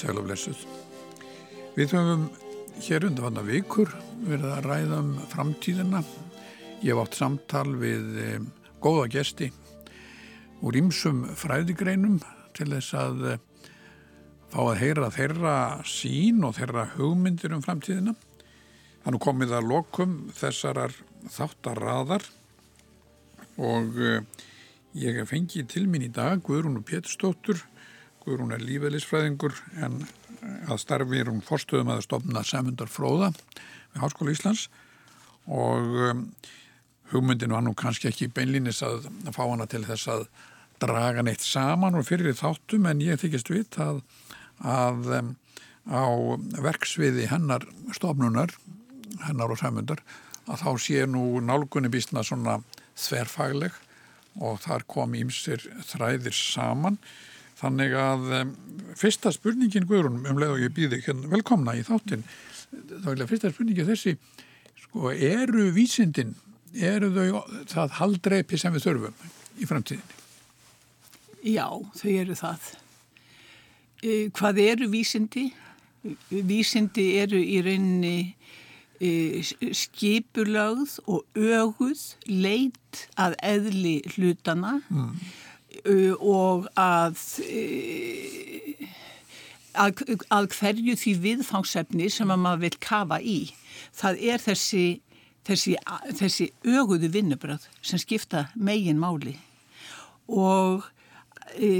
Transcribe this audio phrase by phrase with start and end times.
[0.00, 0.62] sæl og blessuð.
[1.76, 2.24] Við höfum
[2.80, 3.90] hér undan vanna vikur
[4.24, 6.00] verið að ræða um framtíðina.
[6.80, 8.28] Ég hef átt samtal við e,
[8.80, 9.50] góða gesti
[10.64, 12.18] úr ýmsum fræðigreinum
[12.56, 13.36] til þess að e,
[14.50, 15.54] fá að heyra þeirra
[15.88, 18.16] sín og þeirra hugmyndir um framtíðina.
[19.04, 20.96] Þannig komið að lokum þessarar
[21.36, 22.24] þáttarraðar
[23.60, 24.22] og e,
[24.96, 27.60] ég fengi til mín í dag Guðrúnu Péturstóttur
[28.30, 30.04] Guðrún er lífeylisfræðingur en
[30.70, 34.68] að starfi er hún forstöðum að stofna Semundar Fróða við Háskóla Íslands.
[35.50, 36.20] Og um,
[37.10, 40.26] hugmyndin var nú kannski ekki beinlínis að, að fá hana til þess að
[40.80, 43.98] draga neitt saman og fyrir þáttum en ég þykist vit að,
[44.62, 45.32] að um,
[45.90, 46.06] á
[46.62, 48.54] verksviði hennar stofnunar,
[49.26, 50.04] hennar og Semundar
[50.46, 52.60] að þá sé nú nálgunni býstna svona
[52.94, 53.74] þverfagleg
[54.38, 57.00] og þar kom ímsir þræðir saman
[57.60, 58.52] Þannig að um,
[58.96, 62.24] fyrsta spurningin Guðrún um leið og ég býði hérna, velkomna í þáttin
[62.70, 64.14] þá er fyrsta spurningin þessi
[64.80, 66.34] sko, eru vísindin
[66.74, 69.28] eru þau það haldreipi sem við þurfum
[69.60, 70.18] í framtíðinni?
[71.50, 72.66] Já, þau eru það.
[74.00, 75.46] E, hvað eru vísindi?
[76.30, 78.34] Vísindi eru í rauninni
[79.00, 79.42] e,
[79.76, 85.14] skipulagð og öguð leit að eðli hlutana mm
[86.20, 87.20] og að,
[89.74, 93.38] að, að hverju því viðfangsefni sem að maður vil kafa í.
[93.96, 94.86] Það er þessi,
[95.48, 95.76] þessi,
[96.18, 99.36] þessi öguðu vinnubröð sem skipta megin máli
[100.30, 100.84] og
[101.58, 101.70] e,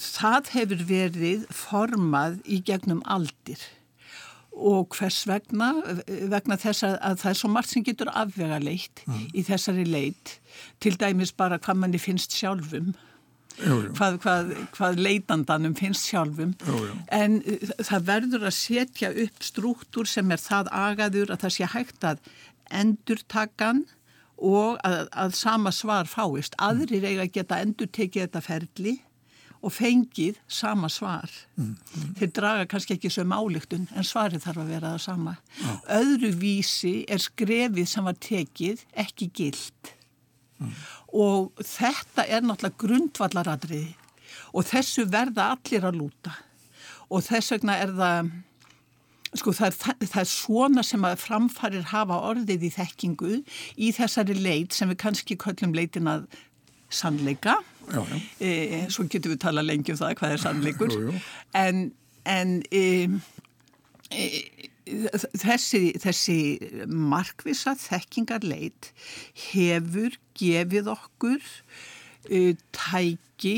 [0.00, 3.60] það hefur verið formað í gegnum aldir
[4.58, 5.72] og hvers vegna,
[6.30, 9.26] vegna þess að það er svo margt sem getur afvega leitt mm.
[9.34, 10.38] í þessari leitt,
[10.82, 12.92] til dæmis bara hvað manni finnst sjálfum
[13.58, 13.92] jú, jú.
[13.98, 16.80] Hvað, hvað, hvað leitandanum finnst sjálfum jú,
[17.14, 21.70] en uh, það verður að setja upp struktúr sem er það agaður að það sé
[21.74, 22.24] hægt að
[22.82, 23.86] endurtakan
[24.38, 26.54] og að, að sama svar fáist.
[26.62, 28.92] Aðrir eiga að geta endurtekið þetta ferli
[29.58, 31.32] og fengið sama svar.
[31.58, 32.08] Mm, mm.
[32.20, 35.36] Þeir draga kannski ekki svo máliktun en svarið þarf að vera það sama.
[35.58, 35.72] Já.
[35.98, 39.94] Öðru vísi er skrefið sem var tekið ekki gild.
[40.58, 40.74] Mm
[41.14, 43.94] og þetta er náttúrulega grundvallaradriði
[44.52, 46.34] og þessu verða allir að lúta
[47.08, 48.30] og þess vegna er það
[49.38, 53.32] sko það er, það er svona sem að framfarir hafa orðið í þekkingu
[53.76, 56.28] í þessari leit sem við kannski köllum leitin að
[56.88, 57.58] sannleika
[57.92, 58.18] já, já.
[58.40, 60.96] E, svo getur við tala lengi um það hvað er sannleikur
[61.58, 61.84] en,
[62.28, 62.84] en e,
[64.12, 64.24] e,
[65.38, 66.38] þessi, þessi
[66.88, 68.90] markvisa þekkingarleit
[69.50, 73.56] hefur gefið okkur uh, tæki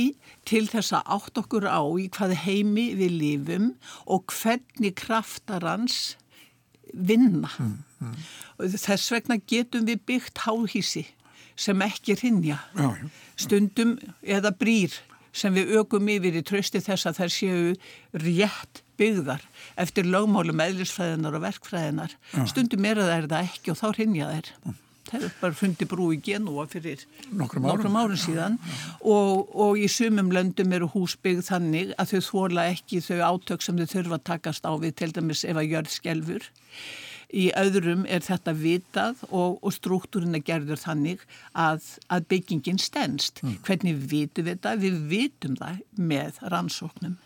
[0.49, 3.71] til þess að átt okkur á í hvað heimi við lifum
[4.07, 6.17] og hvernig kraftar hans
[6.91, 7.53] vinna.
[7.61, 8.75] Mm, mm.
[8.75, 11.07] Þess vegna getum við byggt háhísi
[11.61, 12.59] sem ekki rinja,
[13.41, 14.95] stundum eða brýr
[15.37, 17.75] sem við ögum yfir í trösti þess að þær séu
[18.25, 19.45] rétt byggðar
[19.81, 22.15] eftir lögmálum eðlisfræðinar og verkfræðinar.
[22.35, 22.45] Já.
[22.51, 24.79] Stundum er það er það ekki og þá rinja þær.
[25.11, 27.01] Það er bara fundi brú í Genúa fyrir
[27.35, 28.59] nokkrum árum, árum síðan
[29.01, 33.81] og, og í sumum löndum eru húsbyggð þannig að þau þóla ekki þau átök sem
[33.81, 36.51] þau þurfa að takast á við til dæmis ef að gjörð skelfur.
[37.31, 41.23] Í öðrum er þetta vitað og, og struktúrin er gerður þannig
[41.55, 43.39] að, að byggingin stennst.
[43.45, 43.59] Mm.
[43.67, 44.77] Hvernig vitum við þetta?
[44.83, 47.19] Við vitum það með rannsóknum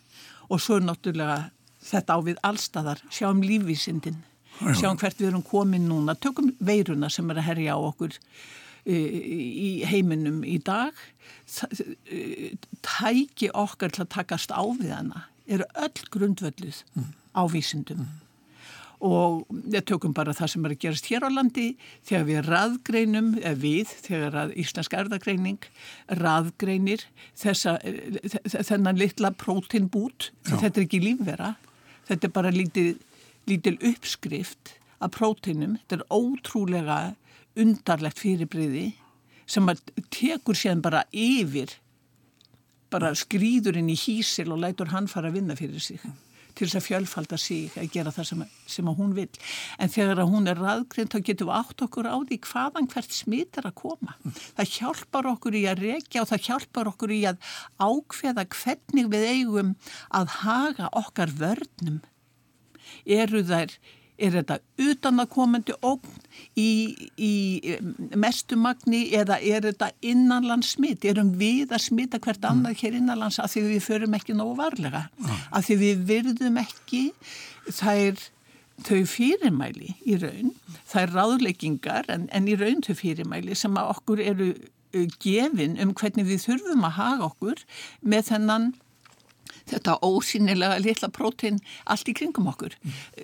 [0.52, 1.38] og svo er náttúrulega
[1.84, 4.20] þetta á við allstæðar, sjáum lífvísindin,
[4.78, 8.16] sjáum hvert við erum komin núna, tökum veiruna sem er að herja á okkur
[8.84, 10.96] e, í heiminum í dag,
[12.08, 12.52] e,
[12.84, 17.10] tæki okkar til að takast á við hana, eru öll grundvölduð mm.
[17.36, 18.04] á vísindum.
[18.04, 18.23] Mm.
[19.04, 21.66] Og við tökum bara það sem er að gerast hér á landi
[22.06, 25.66] þegar við raðgreinum, eða við, þegar að íslensk erðagreining
[26.22, 27.04] raðgreinir
[27.36, 27.76] þessa,
[28.54, 31.52] þennan litla prótinbút, þetta er ekki lífvera,
[32.08, 32.88] þetta er bara lítil,
[33.50, 36.98] lítil uppskrift af próteinum, þetta er ótrúlega
[37.60, 38.88] undarlegt fyrirbriði
[39.46, 39.68] sem
[40.14, 41.76] tekur sér bara yfir
[42.94, 46.00] bara skrýður inn í hísil og lætur hann fara að vinna fyrir sig
[46.54, 48.44] til þess að fjölfalda sig að gera það sem,
[48.76, 49.26] sem að hún vil.
[49.78, 53.16] En þegar að hún er raðgrind þá getum við átt okkur á því hvaðan hvert
[53.16, 54.16] smit er að koma.
[54.58, 57.50] Það hjálpar okkur í að rekja og það hjálpar okkur í að
[57.82, 59.74] ákveða hvernig við eigum
[60.14, 62.00] að haga okkar vörnum.
[63.04, 63.78] Eru þær
[64.14, 66.20] Er þetta utanakomandi ógn
[66.54, 66.68] í,
[67.18, 67.32] í
[68.14, 71.06] mestumagni eða er þetta innanlands smitt?
[71.08, 75.08] Erum við að smitta hvert annað hér innanlands af því við förum ekki nógu varlega?
[75.50, 77.08] Af því við virðum ekki
[77.72, 78.22] þær
[78.84, 80.54] þau fyrirmæli í raun,
[80.98, 84.48] er ráðleggingar en, en í raun þau fyrirmæli sem að okkur eru
[85.22, 87.62] gefin um hvernig við þurfum að haga okkur
[88.02, 88.72] með þennan
[89.70, 92.76] þetta ósynilega litla prótein allt í kringum okkur.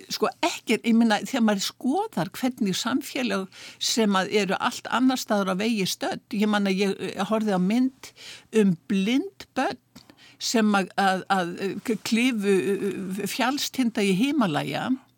[0.09, 3.47] Sko ekki, ég minna, þegar maður skoðar hvernig samfélag
[3.79, 6.97] sem eru allt annar staður að vegi stödd, ég manna, ég
[7.29, 8.11] horfið á mynd
[8.61, 9.79] um blind börn
[10.41, 11.51] sem að, að, að
[12.07, 15.10] klifu fjálstinda í Himalaya Og,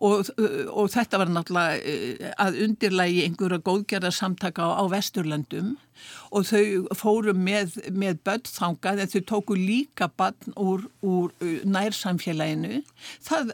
[0.00, 5.74] og þetta var náttúrulega að undirlægi einhverja góðgerða samtaka á, á Vesturlandum
[6.32, 11.34] og þau fóru með, með börnþangað en þau tóku líka barn úr, úr
[11.68, 12.80] nærsamfélaginu.
[13.26, 13.52] Það,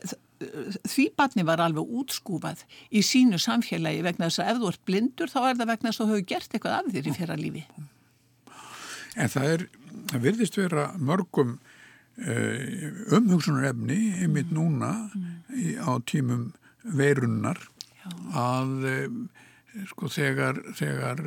[0.86, 2.62] því barni var alveg útskúfað
[2.94, 6.00] í sínu samfélagi vegna þess að ef þú ert blindur þá er það vegna þess
[6.00, 7.64] að þú hefur gert eitthvað af þér í fyrra lífi.
[9.16, 9.64] En það er,
[10.12, 11.56] það virðist vera mörgum
[12.16, 14.92] umhugsunarefni einmitt núna
[15.52, 16.48] í, á tímum
[16.96, 17.58] veirunnar
[18.00, 18.08] Já.
[18.32, 18.70] að
[19.90, 21.20] sko þegar, þegar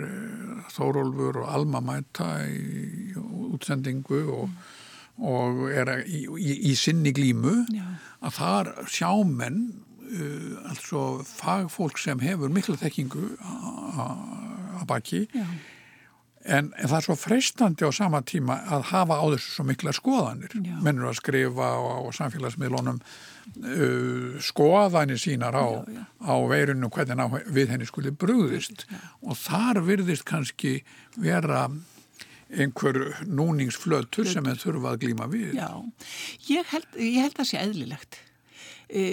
[0.73, 3.13] Þórólfur og Alma mæta í
[3.53, 4.55] útsendingu og,
[5.21, 7.85] og er í, í, í sinni glímu Já.
[8.25, 9.59] að þar sjámenn
[10.09, 15.45] uh, altså fagfólk sem hefur mikla þekkingu að baki Já
[16.47, 19.91] En, en það er svo freistandi á sama tíma að hafa á þessu svo mikla
[19.95, 20.53] skoðanir.
[20.55, 20.77] Já.
[20.85, 27.27] Mennur að skrifa á, á samfélagsmiðlunum uh, skoðanir sínar á, já, á veirinu hvernig á,
[27.51, 28.87] við henni skuli brúðist.
[29.19, 30.79] Og þar virðist kannski
[31.19, 31.67] vera
[32.49, 35.51] einhver núningsflötur sem við þurfum að glíma við.
[35.59, 35.69] Já,
[36.49, 38.21] ég held, ég held að það sé eðlilegt.
[38.89, 39.03] E,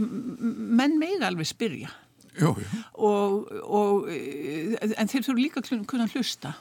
[0.00, 1.92] menn meg alveg spyrja
[2.40, 2.82] Jú, jú.
[2.96, 6.56] Og, og, en þeir þurfu líka að kunna hlusta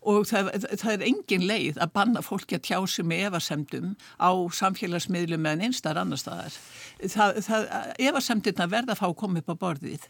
[0.00, 0.48] og það,
[0.80, 5.66] það er engin leið að banna fólki að tjá sig með evasemdum á samfélagsmiðlum meðan
[5.68, 6.56] einstar annar staðar.
[7.00, 7.66] Það, það,
[8.08, 10.06] evasemdina verða að fá að koma upp á borðið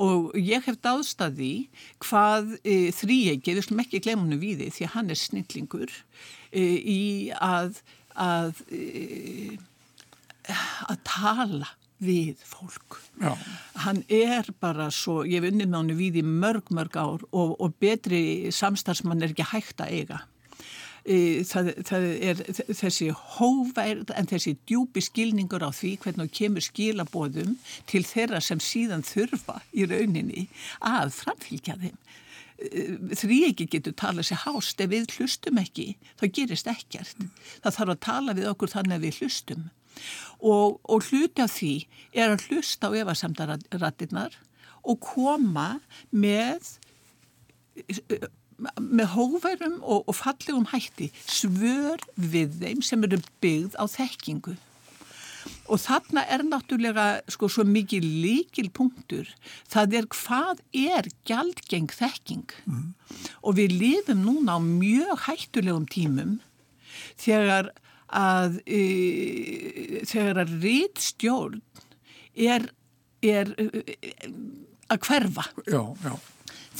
[0.00, 1.52] og ég hef dáðstaði
[2.04, 5.94] hvað e, þrýegi, við slum ekki glemunum við því því að hann er snillingur
[6.48, 7.04] e, í
[7.36, 7.80] að
[8.14, 9.56] að, e,
[10.88, 11.72] að tala
[12.04, 12.98] við fólk.
[13.20, 13.32] Já.
[13.84, 17.56] Hann er bara svo, ég hef unnið með hann við í mörg, mörg ár og,
[17.58, 20.22] og betri samstarfsmann er ekki hægt að eiga.
[21.04, 22.38] E, það, það er
[22.72, 27.58] þessi hóverð en þessi djúpi skilningur á því hvernig kemur skilabóðum
[27.90, 30.46] til þeirra sem síðan þurfa í rauninni
[30.80, 31.98] að framfylgja þeim.
[32.56, 32.86] E,
[33.20, 37.28] Þrý ekki getur talað sér hást ef við hlustum ekki, þá gerist ekkert.
[37.60, 39.68] Það þarf að tala við okkur þannig að við hlustum
[40.40, 41.74] og, og hluti af því
[42.12, 44.38] er að hlusta á efasemdarattinnar
[44.84, 45.78] og koma
[46.12, 46.74] með
[48.78, 54.54] með hóverum og, og fallegum hætti svör við þeim sem eru byggð á þekkingu.
[55.68, 59.28] Og þarna er náttúrulega sko svo mikið líkil punktur
[59.72, 62.46] það er hvað er gjaldgeng þekking?
[62.64, 62.92] Mm.
[63.42, 66.38] og við lifum núna á mjög hættulegum tímum
[67.20, 67.72] þegar
[68.12, 68.80] að e,
[70.08, 71.60] þegar að rítstjórn
[72.34, 72.68] er,
[73.24, 73.82] er e,
[74.92, 76.14] að hverfa já, já.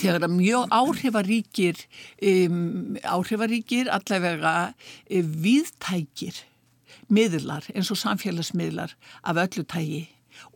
[0.01, 1.85] þegar að mjög áhrifaríkir
[2.33, 4.57] um, áhrifaríkir allavega
[5.09, 6.45] e, viðtækir
[7.13, 10.05] miðlar eins og samfélagsmiðlar af öllu tægi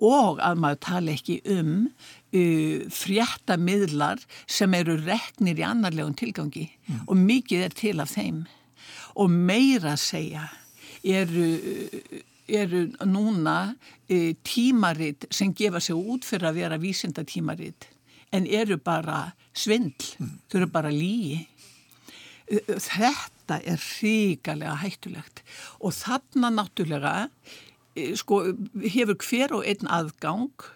[0.02, 6.66] og að maður tala ekki um uh, frétta miðlar sem eru reknir í annarlegum tilgangi
[6.68, 7.04] mm.
[7.06, 8.44] og mikið er til af þeim
[9.18, 10.46] og meira að segja
[11.02, 11.48] eru,
[12.48, 13.74] eru núna
[14.08, 17.88] e, tímaritt sem gefa sig út fyrir að vera vísinda tímaritt
[18.34, 20.34] en eru bara svindl, mm.
[20.48, 21.40] þau eru bara líi.
[22.48, 25.42] E, þetta er ríkalega hættulegt
[25.80, 27.14] og þarna náttúrulega
[27.96, 28.42] e, sko,
[28.84, 30.68] hefur hver og einn aðgang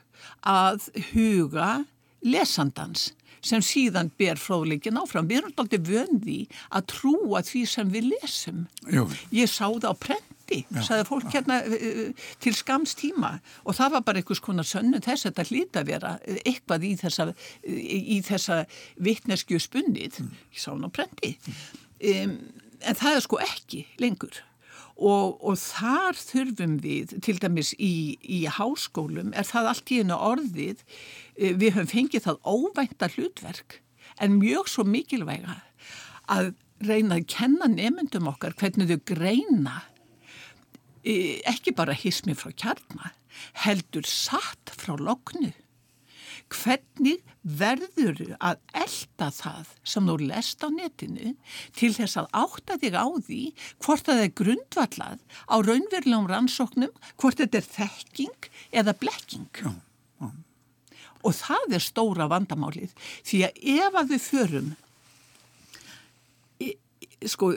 [0.48, 1.82] að huga
[2.22, 3.10] lesandans
[3.42, 5.28] sem síðan ber fróðleikin áfram.
[5.30, 6.38] Við erum alltaf vöndi
[6.70, 8.66] að trúa því sem við lesum.
[8.92, 9.08] Jú.
[9.34, 11.34] Ég sá það á prenti, sagði fólk ja.
[11.38, 13.34] hérna uh, til skams tíma
[13.64, 16.94] og það var bara einhvers konar sönnum þess að þetta hlýta að vera eitthvað í
[17.00, 17.28] þessa,
[17.66, 18.62] í þessa
[19.02, 20.22] vittneskju spunnið.
[20.22, 20.40] Mm.
[20.52, 21.34] Ég sá það á prenti.
[22.02, 22.38] Um,
[22.82, 24.42] en það er sko ekki lengur.
[25.02, 30.18] Og, og þar þurfum við, til dæmis í, í háskólum, er það allt í einu
[30.30, 30.84] orðið,
[31.34, 33.80] eh, við höfum fengið það óvænta hlutverk
[34.22, 35.58] en mjög svo mikilvæga
[36.30, 36.52] að
[36.86, 39.80] reyna að kenna nefndum okkar hvernig þau greina
[41.02, 43.14] ekki bara hismi frá kjarnar,
[43.64, 45.50] heldur satt frá loknu.
[46.52, 51.32] Hvernig verður að elda það sem þú lest á netinu
[51.78, 53.40] til þess að átta þig á því
[53.84, 58.50] hvort það er grundvallað á raunverulegum rannsóknum, hvort þetta er þekking
[58.82, 59.48] eða blekking.
[59.58, 59.72] Já,
[60.20, 60.30] já.
[61.22, 64.72] Og það er stóra vandamálið því að ef að við förum
[67.28, 67.52] sko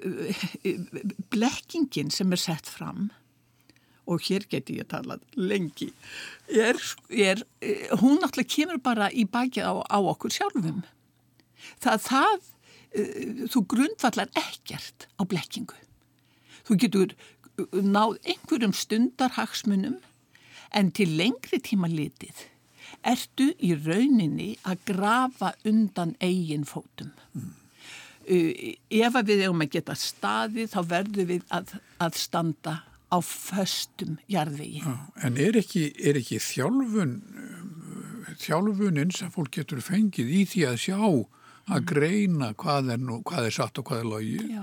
[1.34, 3.10] blekkingin sem er sett fram
[4.06, 5.92] og hér geti ég talað lengi.
[6.50, 7.44] Er, er
[8.02, 10.84] hún náttúrulega kemur bara í bækið á, á okkur sjálfum.
[11.82, 15.78] Það, það uh, þú grundvallar ekkert á blekkingu.
[16.66, 17.16] Þú getur
[17.72, 20.02] náð einhverjum stundarhagsmunum
[20.76, 22.50] en til lengri tíma litið
[23.06, 27.12] ertu í rauninni að grafa undan eigin fótum.
[27.36, 27.54] Mm.
[28.26, 32.80] Ef við erum að geta staði þá verður við að, að standa
[33.12, 34.82] á föstum jarðvegi.
[34.84, 34.96] Já,
[35.28, 37.16] en er ekki, er ekki þjálfun,
[38.42, 41.86] þjálfuninn sem fólk getur fengið í því að sjá að mm.
[41.90, 44.60] greina hvað er, nú, hvað er satt og hvað er logið?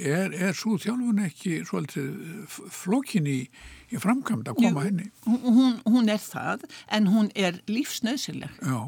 [0.00, 2.12] Er, er svo þjálfun ekki svolítið
[2.72, 3.40] flokkin í,
[3.90, 5.08] í framkvæmd að koma Jú, henni?
[5.26, 8.78] Hún, hún er það, en hún er já.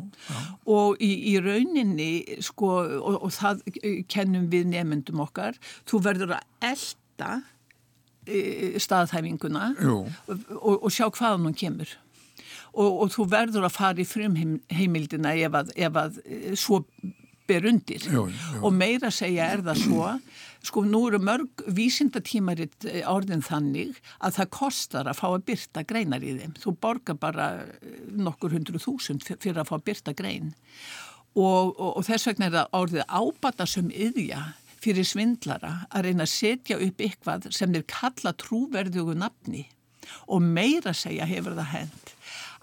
[0.70, 2.12] Og í, í rauninni,
[2.44, 2.70] sko,
[3.00, 3.64] og, og það
[4.12, 5.58] kennum við nefndum okkar,
[5.90, 7.32] þú verður að elda
[8.26, 10.12] staðhæfinguna og,
[10.60, 11.96] og, sjá hvaðan hún kemur.
[12.72, 16.80] Og, og þú verður að fara í frumheimildina ef að, ef að eh, svo
[17.48, 18.06] ber undir.
[18.06, 18.62] Jú, jú.
[18.62, 20.06] og meira segja er það svo
[20.62, 25.84] sko nú eru mörg vísindatímaritt eh, orðin þannig að það kostar að fá að byrta
[25.88, 26.56] greinar í þeim.
[26.62, 27.48] Þú borgar bara
[28.14, 30.54] nokkur hundru þúsund fyrir að fá að byrta grein.
[31.32, 34.42] Og, og þess vegna er það orðið ábata sem yðja
[34.82, 39.66] fyrir svindlara að reyna að setja upp eitthvað sem þeir kalla trúverðugu nafni
[40.26, 42.14] og meira segja hefur það hend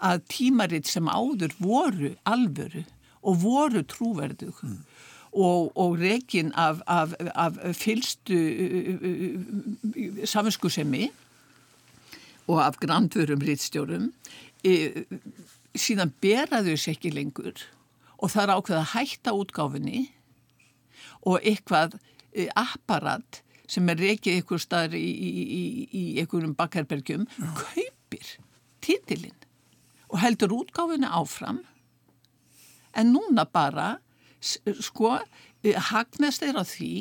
[0.10, 2.84] að tímaritt sem áður voru alvöru
[3.20, 4.78] og voru trúverðug mm.
[5.34, 11.10] og, og rekin af, af, af fylstu uh, uh, saminskusemi
[12.50, 14.10] og af grandvörum rittstjórum
[14.66, 15.06] e,
[15.78, 17.60] síðan beraðu sér ekki lengur
[18.18, 20.08] og það er ákveð að hætta útgáfinni
[21.28, 21.98] og eitthvað
[22.34, 28.36] eh, apparat sem er reykið ykkur staðar í, í, í, í ykkurum bakherbergjum kaupir
[28.84, 29.38] títilinn
[30.10, 31.62] og heldur útgáfinu áfram.
[32.98, 34.00] En núna bara
[34.42, 36.94] sko eh, hagnast þeir á því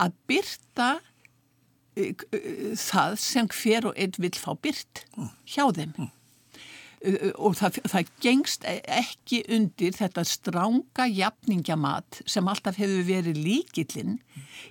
[0.00, 0.88] að byrta
[1.98, 2.14] eh,
[2.78, 5.04] það sem hver og einn vil fá byrt
[5.44, 6.10] hjá þeim
[7.40, 14.18] og það, það gengst ekki undir þetta stránga jafningamat sem alltaf hefur verið líkillinn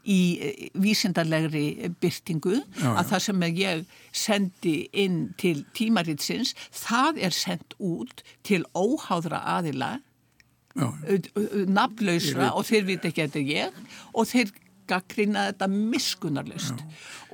[0.05, 3.07] í eh, vísindarlegri byrtingu já, að já.
[3.13, 3.81] það sem ég
[4.25, 9.95] sendi inn til tímaritsins það er sendt út til óháðra aðila
[11.67, 13.79] nafnlausra og þeir viti ekki að þetta er ég
[14.13, 14.53] og þeir
[14.89, 16.83] gaggrina þetta miskunarlust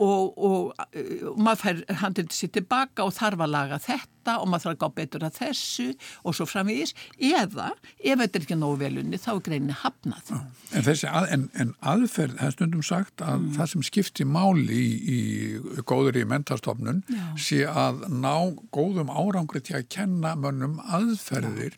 [0.01, 4.65] og, og, og maður fær handið sér tilbaka og þarf að laga þetta og maður
[4.65, 5.87] þarf að gá betur að þessu
[6.25, 7.69] og svo framvís eða
[7.99, 10.33] ef þetta er ekki nógu velunni þá er greinni hafnað.
[10.73, 13.49] En, að, en, en aðferð, það er stundum sagt að mm.
[13.57, 17.03] það sem skiptir máli í, í góður í mentarstofnun
[17.39, 18.33] sé að ná
[18.75, 21.77] góðum árangri til að kenna mönnum aðferðir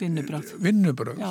[0.00, 0.54] Vinnubröð.
[0.64, 1.22] Vinnubröð.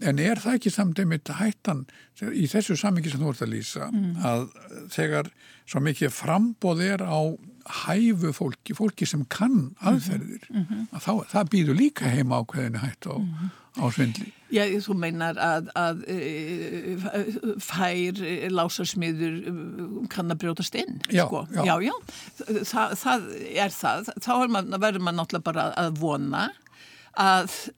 [0.00, 1.84] En er það ekki samt einmitt hættan
[2.32, 4.10] í þessu samingi sem þú ert að lýsa mm.
[4.24, 4.46] að
[4.94, 5.30] þegar
[5.68, 7.20] svo mikið frambóð er á
[7.70, 9.88] hæfu fólki, fólki sem kann mhm.
[9.88, 10.86] aðferðir, mm -hmm.
[10.92, 13.50] að þá, það býður líka heima á hverðinu hætt á, mm -hmm.
[13.78, 14.32] á svindli.
[14.50, 16.96] Já, þú meinar að, að e,
[17.60, 19.36] fær lásarsmiður
[20.08, 21.46] kann að brjótast inn, já, sko.
[21.54, 21.94] Já, já, já.
[22.64, 23.20] Þa, það
[23.54, 24.10] er það.
[24.18, 24.32] Þá
[24.80, 26.50] verður maður náttúrulega bara að vona
[27.14, 27.70] að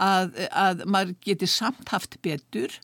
[0.00, 2.78] að, að maður geti samt haft betur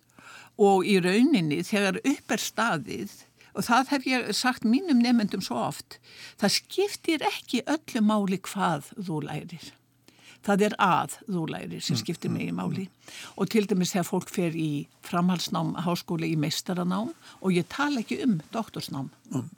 [0.56, 3.16] og í rauninni þegar upp er staðið
[3.56, 5.98] og það hef ég sagt mínum nefnendum svo oft
[6.40, 9.72] það skiptir ekki öllu máli hvað þú lærir.
[10.46, 12.84] Það er að þú lærir sem skiptir mig í máli.
[13.34, 18.20] Og til dæmis þegar fólk fer í framhalsnám háskóli í meistaranám og ég tala ekki
[18.26, 19.48] um doktorsnám mm.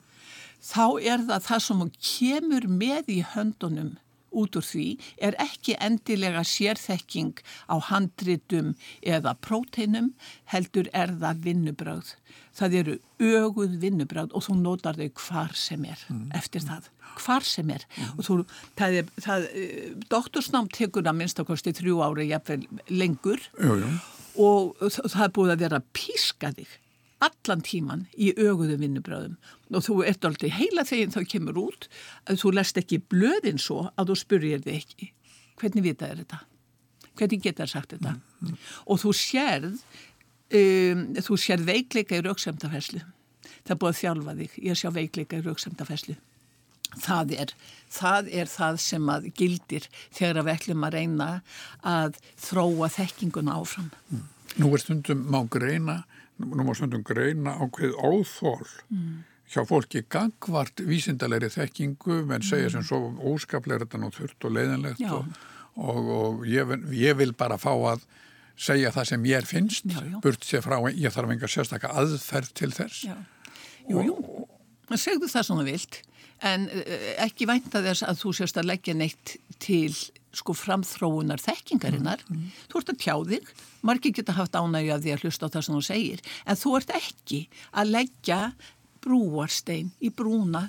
[0.63, 1.83] þá er það það sem
[2.13, 3.97] kemur með í höndunum
[4.31, 4.85] út úr því
[5.17, 10.13] er ekki endilega sérþekking á handritum eða próteinum
[10.53, 12.13] heldur er það vinnubröð.
[12.59, 16.29] Það eru öguð vinnubröð og þú notar þau hvar sem er mm.
[16.37, 16.89] eftir það.
[17.19, 17.85] Hvar sem er.
[17.95, 18.11] Mm.
[18.17, 18.37] Og þú,
[18.79, 23.95] það er, það, eh, doktorsnám tekur að minnstakosti þrjú ári jafnvel lengur jú, jú.
[24.43, 26.77] og það er búið að vera píska þig
[27.23, 29.35] allan tíman í öguðu vinnubröðum
[29.75, 31.89] og þú ert aldrei heila þeginn þá kemur út
[32.29, 35.09] að þú lest ekki blöðin svo að þú spurrir þig ekki
[35.59, 36.39] hvernig vita er þetta?
[37.19, 38.13] Hvernig geta það sagt þetta?
[38.15, 38.59] Mm, mm.
[38.87, 39.81] Og þú sérð
[40.55, 45.39] um, þú sérð veikleika í rauksemtafæslu það er búið að þjálfa þig ég sjá veikleika
[45.39, 46.15] í rauksemtafæslu
[47.03, 47.53] það er,
[47.93, 51.29] það er það sem að gildir þegar við ætlum að reyna
[51.85, 54.27] að þróa þekkinguna áfram mm.
[54.59, 55.99] Nú er stundum má greina
[56.39, 59.17] nú má stundum greina ákveð áþól mm.
[59.53, 65.05] hjá fólki gangvart vísindalegri þekkingu menn segja sem svo óskaplega þetta nú þurft og leiðanlegt
[65.09, 65.29] og,
[65.75, 68.05] og, og ég, ég vil bara fá að
[68.59, 70.19] segja það sem ég finnst já, já.
[70.23, 73.17] burt sér frá, ég þarf enga sérstakka aðferð til þess já.
[73.89, 76.01] Jú, jú, og, segðu það svona vilt
[76.45, 79.93] en eh, ekki vænta þess að þú sérst að leggja neitt til
[80.35, 82.57] sko framþróunar þekkingarinnar mm, mm.
[82.71, 83.53] þú ert að tjá þig
[83.85, 86.93] margir geta haft ánægja því að hlusta á það sem þú segir en þú ert
[86.99, 87.39] ekki
[87.71, 88.41] að leggja
[89.03, 90.67] brúarstein í brúna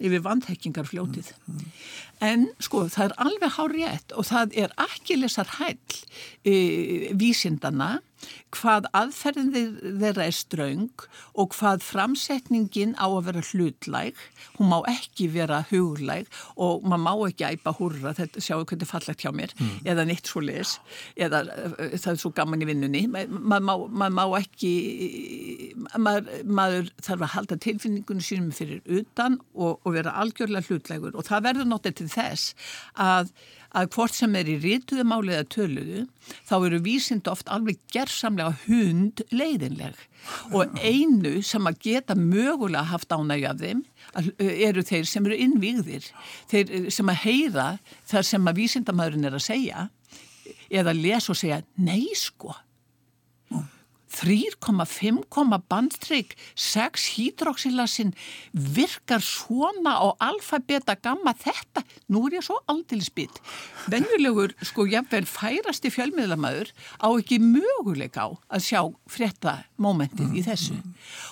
[0.00, 1.32] yfir vandhekkingarfljótið.
[1.44, 1.88] Mm, mm.
[2.24, 5.98] En sko það er alveg hár rétt og það er ekki lesar hæll
[6.44, 6.54] e,
[7.20, 7.98] vísindana
[8.54, 9.52] hvað aðferðin
[10.00, 11.06] þeirra er ströng
[11.38, 14.20] og hvað framsetningin á að vera hlutlæg,
[14.58, 19.24] hún má ekki vera huglæg og maður má ekki æpa húrra, þetta sjáu hvernig fallegt
[19.24, 19.76] hjá mér, mm.
[19.92, 20.76] eða neitt svo les,
[21.16, 24.72] eða uh, það er svo gaman í vinnunni, maður má, mað má ekki,
[25.96, 31.16] maður, maður þarf að halda tilfinningunum sínum fyrir utan og, og vera algjörlega hlutlægur.
[31.16, 32.54] Og það verður náttúrulega til þess
[33.00, 33.32] að
[33.76, 36.04] að hvort sem er í rítuðu máli eða töluðu
[36.48, 40.00] þá eru vísind oft alveg gerðsamlega hund leiðinleg
[40.56, 43.84] og einu sem að geta mögulega haft ánægja af þeim
[44.40, 46.10] eru þeir sem eru innvíðir
[46.50, 47.68] þeir sem að heyra
[48.10, 49.86] þar sem að vísindamæðurinn er að segja
[50.70, 52.54] eða lesa og segja nei sko
[54.10, 58.12] 3,5 bandtrygg 6 hydroxylasin
[58.52, 63.40] virkar svona á alfa, beta, gamma þetta, nú er ég svo aldrei spýtt
[63.90, 70.78] venjulegur sko jafnvel færasti fjölmiðlamæður á ekki möguleik á að sjá frétta mómentin í þessu.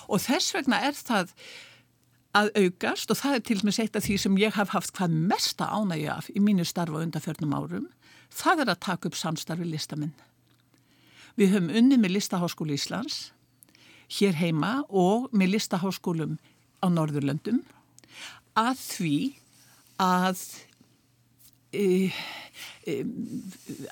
[0.09, 1.33] Og þess vegna er það
[2.37, 4.93] að aukast og það er til og með seitt að því sem ég haf haft
[4.97, 7.87] hvað mesta ánægja af í mínu starfa undanförnum árum
[8.29, 10.13] það er að taka upp samstarfi listaminn
[11.39, 13.29] Við höfum unni með Listaháskólu Íslands
[14.17, 16.37] hér heima og með Listaháskólum
[16.83, 17.61] á Norðurlöndum.
[18.59, 19.17] Að því
[20.03, 20.41] að
[21.71, 22.09] e,
[22.83, 22.95] e,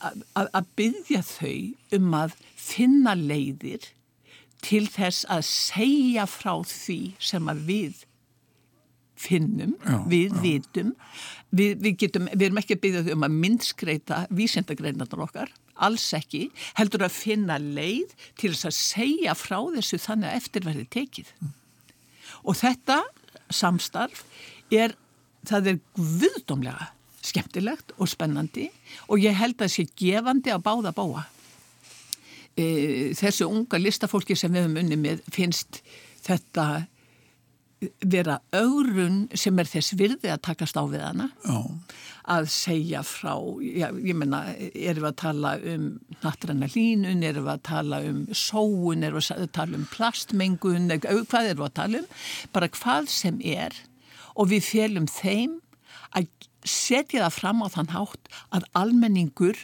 [0.01, 1.55] að, að byggja þau
[1.99, 3.93] um að finna leiðir
[4.65, 8.03] til þess að segja frá því sem að við
[9.17, 10.41] finnum, já, við já.
[10.43, 10.91] vitum.
[11.55, 16.05] Við, við, getum, við erum ekki að byggja þau um að myndskreita vísendagreinarnar okkar alls
[16.17, 16.47] ekki,
[16.79, 21.31] heldur að finna leið til þess að segja frá þessu þannig að eftirverði tekið.
[21.41, 21.55] Mm.
[22.47, 22.99] Og þetta
[23.53, 24.23] samstarf
[24.73, 24.95] er,
[25.47, 26.91] það er guðdómlega
[27.27, 28.69] skemmtilegt og spennandi
[29.11, 31.25] og ég held að það sé gefandi að báða báa.
[32.57, 32.65] E,
[33.17, 35.81] þessu unga listafólki sem við höfum unni með finnst
[36.25, 36.87] þetta
[38.01, 41.57] vera augrun sem er þess virði að takast á við hana Já.
[42.33, 44.39] að segja frá já, ég menna,
[44.73, 45.85] erum við að tala um
[46.23, 51.51] nattræna línun, erum við að tala um sóun, erum við að tala um plastmengun, hvað
[51.51, 52.11] erum við að tala um
[52.55, 53.77] bara hvað sem er
[54.33, 55.59] og við félum þeim
[56.17, 56.31] að
[56.67, 59.59] setja það fram á þann hátt að almenningur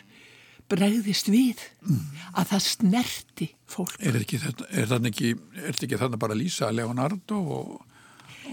[0.72, 2.04] bregðist við mm.
[2.38, 5.34] að það snerti fólk Er þetta ekki,
[5.66, 7.74] ekki þarna bara Lísa Leonardo og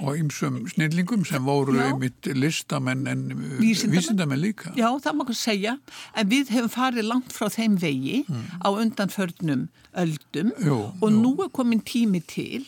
[0.00, 3.24] og ymsum snillingum sem voru einmitt listamenn en
[3.60, 4.72] vísindamenn líka.
[4.78, 5.76] Já, það má ekki segja,
[6.14, 8.44] en við hefum farið langt frá þeim vegi mm.
[8.64, 9.68] á undanförnum
[10.00, 11.16] öldum jú, og jú.
[11.16, 12.64] nú er komin tími til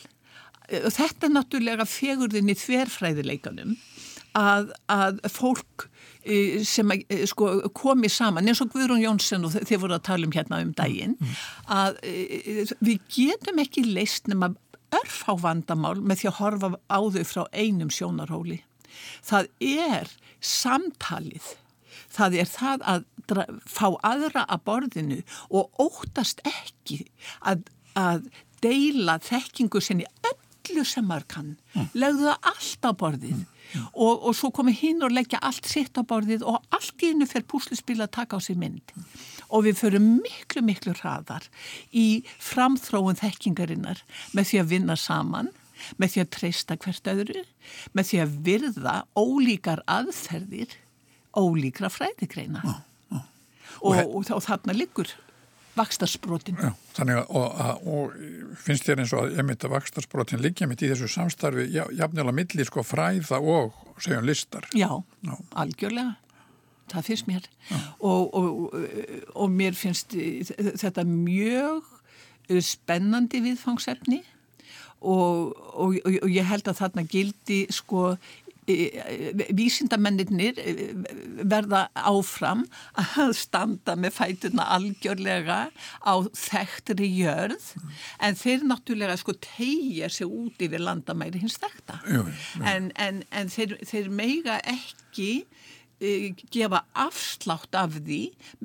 [0.73, 3.75] og þetta er náttúrulega fegurðin í þverfræðileikanum
[4.39, 5.87] að, að fólk
[6.23, 10.27] e, sem e, sko, komi saman eins og Guðrún Jónsson og þeir voru að tala
[10.27, 11.39] um hérna um daginn mm.
[11.75, 11.99] að
[12.83, 14.53] við getum ekki leist nema
[14.99, 18.61] örf á vandamál með því að horfa á þau frá einum sjónarhóli.
[19.25, 20.11] Það er
[20.43, 21.53] samtalið,
[22.13, 23.05] það er það að
[23.69, 27.05] fá aðra að borðinu og óttast ekki
[27.41, 27.63] að,
[27.97, 28.27] að
[28.63, 31.89] deila þekkingu sinni öllu sem maður kann, mm.
[31.97, 33.49] legðu það allt á borðið mm.
[33.73, 37.25] Og, og svo komi hinn og leggja allt sitt á borðið og allt í hennu
[37.25, 38.91] fer púsluspil að taka á sér mynd.
[38.93, 39.07] Mm
[39.53, 41.45] og við förum miklu, miklu hraðar
[41.93, 44.01] í framþróun þekkingarinnar
[44.33, 45.51] með því að vinna saman,
[46.01, 47.43] með því að treysta hvert öðru,
[47.93, 50.73] með því að virða ólíkar aðferðir,
[51.37, 52.63] ólíkra fræðigreina.
[53.13, 53.21] Og,
[53.81, 55.11] og, og, og þarna liggur
[55.77, 56.57] vakstasbrotin.
[56.61, 58.17] Já, þannig að, og,
[58.61, 62.67] finnst þér eins og að myndi að vakstasbrotin liggja mitt í þessu samstarfi, jafnilega milli
[62.67, 64.67] sko fræða og segjum listar.
[64.77, 64.89] Já,
[65.25, 65.33] Já.
[65.63, 66.13] algjörlega.
[66.91, 67.47] Það finnst mér.
[67.99, 68.77] Og, og,
[69.35, 71.87] og mér finnst þetta mjög
[72.63, 74.21] spennandi viðfangsefni.
[75.03, 78.13] Og, og ég held að þarna gildi sko
[78.63, 80.55] vísindamennir
[81.43, 82.63] verða áfram
[82.95, 85.59] að standa með fætuna algjörlega
[85.99, 87.73] á þekktri jörð.
[88.23, 91.99] En þeir náttúrulega sko tegja sig út yfir landamæri hins þekta
[92.63, 95.45] en, en, en þeir, þeir meiga ekki
[96.53, 98.21] gefa afslátt af því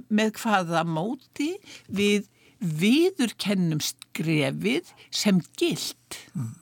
[0.08, 1.52] með hvaða móti
[1.86, 6.54] við viðurkennum skrefið sem gilt mm.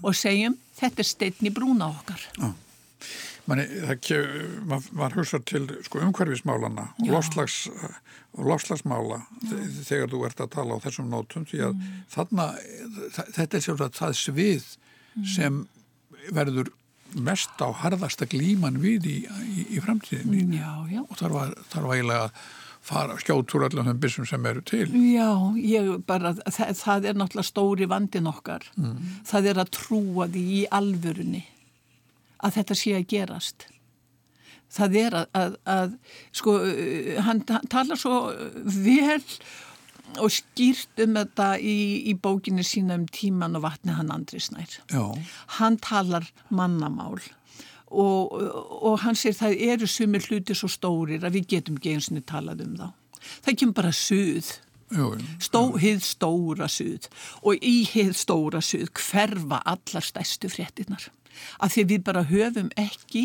[0.00, 2.24] og segjum þetta er steitn í brúna okkar.
[2.38, 2.52] Já.
[3.50, 7.64] Mani, það var hugsað til sko, umhverfismálana og, lofslags,
[8.38, 9.18] og lofslagsmála
[9.82, 11.96] þegar þú ert að tala á þessum nótum því að mm.
[12.14, 12.46] þarna,
[13.18, 15.26] þetta er sjálf að það svið mm.
[15.34, 15.58] sem
[16.30, 16.70] verður
[17.14, 21.00] mest á harðasta glíman við í, í, í framtíðinni já, já.
[21.04, 22.44] og þar var, þar var eiginlega að
[22.82, 24.88] fara skjótt úr öllum þeim bissum sem eru til.
[24.90, 25.30] Já,
[25.62, 28.66] ég bara, það, það er náttúrulega stóri vandin okkar.
[28.74, 28.96] Mm.
[29.28, 31.44] Það er að trúa því í alvörunni
[32.42, 33.68] að þetta sé að gerast.
[34.72, 35.94] Það er að, að, að
[36.34, 36.56] sko,
[37.26, 38.16] hann, hann talar svo
[38.64, 39.20] vel
[40.20, 41.76] og skýrt um þetta í,
[42.10, 44.80] í bókinu sína um tíman og vatni hann Andri Snær.
[44.92, 45.04] Já.
[45.58, 47.20] Hann talar mannamál
[47.92, 52.10] og, og hann sér það eru sumir hluti svo stórir að við getum ekki eins
[52.12, 52.86] og talað um þá.
[53.46, 54.52] Það kemur bara suð,
[55.40, 57.06] Stó, hið stóra suð
[57.40, 61.06] og í hið stóra suð hverfa allar stærstu fréttinar
[61.64, 63.22] að því við bara höfum ekki,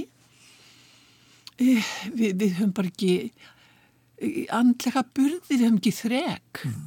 [1.59, 3.11] eh, við, við höfum bara ekki
[4.53, 6.83] andlega burði, við höfum ekki þrek mm.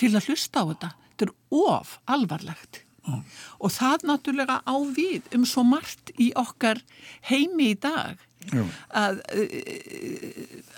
[0.00, 0.92] til að hlusta á þetta.
[1.10, 2.82] Þetta er of alvarlegt.
[3.06, 3.22] Mm.
[3.62, 6.80] Og það náttúrulega á við um svo margt í okkar
[7.28, 8.22] heimi í dag
[8.94, 9.20] að,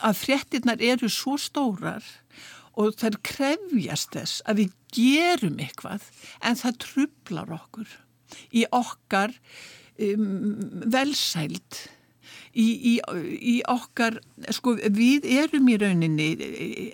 [0.04, 2.04] að fréttinnar eru svo stórar
[2.78, 6.06] og þær krefjast þess að við gerum eitthvað
[6.44, 7.96] en það trublar okkur
[8.54, 9.34] í okkar
[9.98, 10.56] um,
[10.88, 11.88] velsælt
[12.52, 12.94] í, í,
[13.38, 14.18] í okkar,
[14.54, 16.28] sko við erum í rauninni,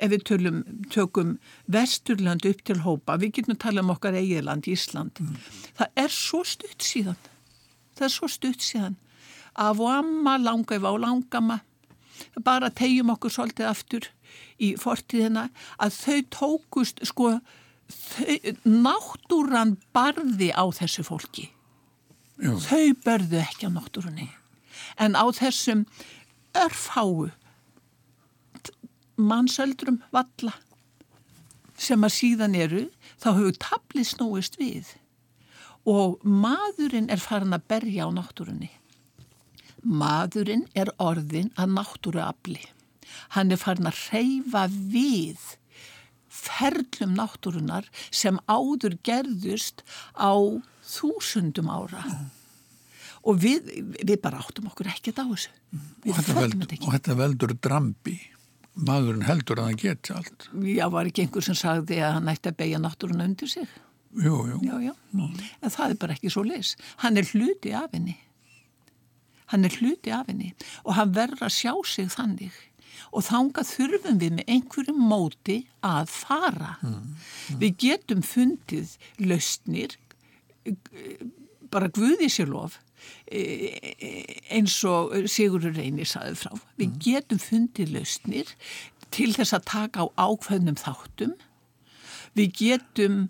[0.02, 0.60] ef við tölum,
[0.92, 1.36] tökum
[1.70, 5.38] Vesturland upp til hópa, við getum að tala um okkar eigiland Ísland, mm.
[5.80, 7.18] það er svo stutt síðan,
[7.94, 8.98] það er svo stutt síðan,
[9.54, 11.60] af og amma langa yfir á langama,
[12.46, 14.08] bara tegjum okkur svolítið aftur
[14.62, 15.48] í fortíðina,
[15.82, 17.36] að þau tókust, sko
[17.90, 21.50] þau, náttúran barði á þessu fólki.
[22.42, 22.56] Jú.
[22.58, 24.24] þau börðu ekki á náttúrunni
[24.98, 25.86] en á þessum
[26.54, 27.30] örfháu
[29.16, 30.54] mannsöldrum valla
[31.78, 32.84] sem að síðan eru
[33.22, 34.94] þá hefur tablið snúist við.
[35.84, 38.70] Og maðurinn er farin að berja á náttúrunni.
[39.84, 42.62] Maðurinn er orðin að náttúruafli.
[43.36, 45.42] Hann er farin að reyfa við
[46.34, 49.84] ferlum náttúrunar sem áður gerðust
[50.16, 50.34] á
[50.84, 52.02] þúsundum ára.
[52.08, 52.43] Mm.
[53.24, 55.52] Og við, við bara áttum okkur ekkert á þessu.
[56.04, 58.18] Og þetta, veld, og þetta veldur drambi.
[58.74, 60.48] Maðurinn heldur að hann geti allt.
[60.66, 63.70] Já, var ekki einhver sem sagði að hann ætti að beigja náttúruna undir sig?
[64.18, 64.58] Jú, jú.
[64.66, 64.92] Já, já.
[65.62, 68.16] En það er bara ekki svo leis hann er hluti af henni.
[69.52, 70.52] Hann er hluti af henni.
[70.84, 72.54] Og hann verður að sjá sig þannig.
[73.14, 76.76] Og þánga þurfum við með einhverjum móti að fara.
[76.82, 77.60] Mm, mm.
[77.62, 79.94] Við getum fundið lausnir,
[81.70, 82.80] bara guði sér lof,
[84.54, 86.52] eins og Sigurður Reynir saði frá.
[86.80, 86.98] Við mm.
[87.06, 88.52] getum fundið lausnir
[89.14, 91.34] til þess að taka á ákveðnum þáttum.
[92.34, 93.24] Við getum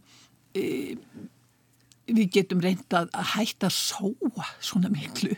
[2.04, 5.34] við getum reynda að hætta að sóa svona miklu.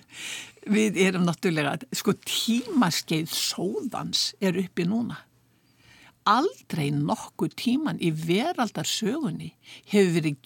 [0.66, 5.20] Við erum náttúrulega, sko tímaskeið sóðans er uppi núna.
[6.27, 9.53] Aldrei nokkuð tíman í veraldarsögunni
[9.92, 10.40] hefur verið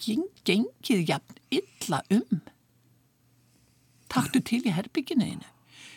[0.45, 2.41] gengið jafn illa um.
[4.11, 5.51] Taktu til í herbygginu einu.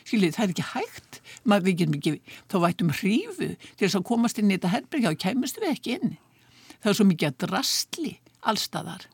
[0.05, 1.21] Skiljiði, það er ekki hægt.
[1.49, 2.13] Maður, við getum ekki,
[2.53, 5.97] þá vætum hrífu til þess að komast inn í þetta herbyggja og kæmust við ekki
[5.97, 6.15] inn.
[6.83, 9.09] Það er svo mikið að drastli allstaðar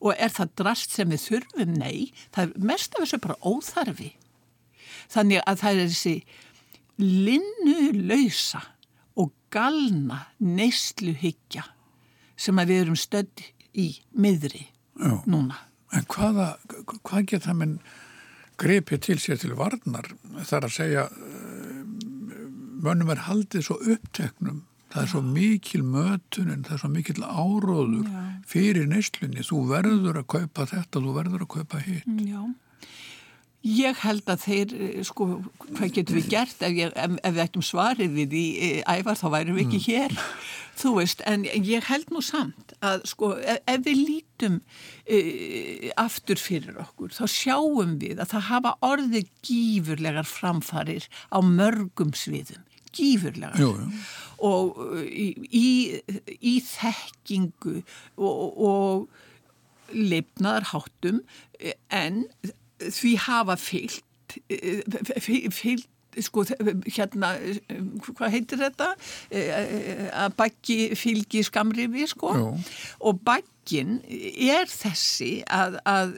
[0.00, 1.72] og er það drast sem við þurfum?
[1.76, 4.12] Nei, það er mest af þessu bara óþarfi.
[5.10, 6.14] Þannig að það er þessi
[7.00, 8.62] linnulöysa
[9.20, 11.66] og galna neistluhyggja
[12.40, 13.44] sem við erum stödd
[13.76, 15.20] í miðri Já.
[15.28, 15.58] núna.
[15.92, 16.54] En hvaða,
[17.02, 17.76] hvað get það minn
[18.60, 20.10] greipið til sér til varnar
[20.46, 21.06] þar að segja
[22.80, 28.08] mönnum er haldið svo uppteknum það er svo mikil mötunin, það er svo mikil áróður
[28.08, 28.24] Já.
[28.50, 32.08] fyrir neyslunni, þú verður að kaupa þetta, þú verður að kaupa hitt.
[32.26, 32.42] Já.
[33.60, 35.26] Ég held að þeir, eh, sko,
[35.74, 38.46] hvað getum við gert ef, ég, ef, ef við ættum svarið við í
[38.88, 40.14] ævar þá værum við ekki hér,
[40.80, 44.56] þú veist, en ég held nú samt að, sko, ef, ef við lítum
[45.04, 52.14] e, aftur fyrir okkur, þá sjáum við að það hafa orðið gífurlegar framfarir á mörgum
[52.16, 52.64] sviðum,
[52.96, 53.60] gífurlegar.
[53.60, 54.04] Jú, jú.
[54.40, 55.68] Og í, í,
[56.40, 57.82] í þekkingu
[58.16, 61.20] og, og lifnaðarháttum
[61.92, 62.24] en
[62.80, 64.04] því hafa fyllt
[65.50, 65.88] fyllt
[66.18, 66.42] sko
[66.90, 67.32] hérna
[68.02, 68.88] hvað heitir þetta?
[69.30, 72.32] Að bakki fylgi skamrifi sko.
[72.34, 72.48] Jú.
[73.06, 76.16] og bakkin er þessi að, að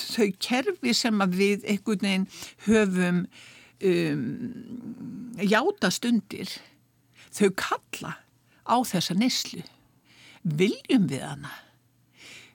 [0.00, 2.28] þau kerfi sem að við einhvern veginn
[2.66, 3.20] höfum
[3.84, 4.24] um,
[5.42, 6.56] játast undir
[7.34, 8.16] þau kalla
[8.66, 9.62] á þessa neslu
[10.42, 11.52] viljum við hana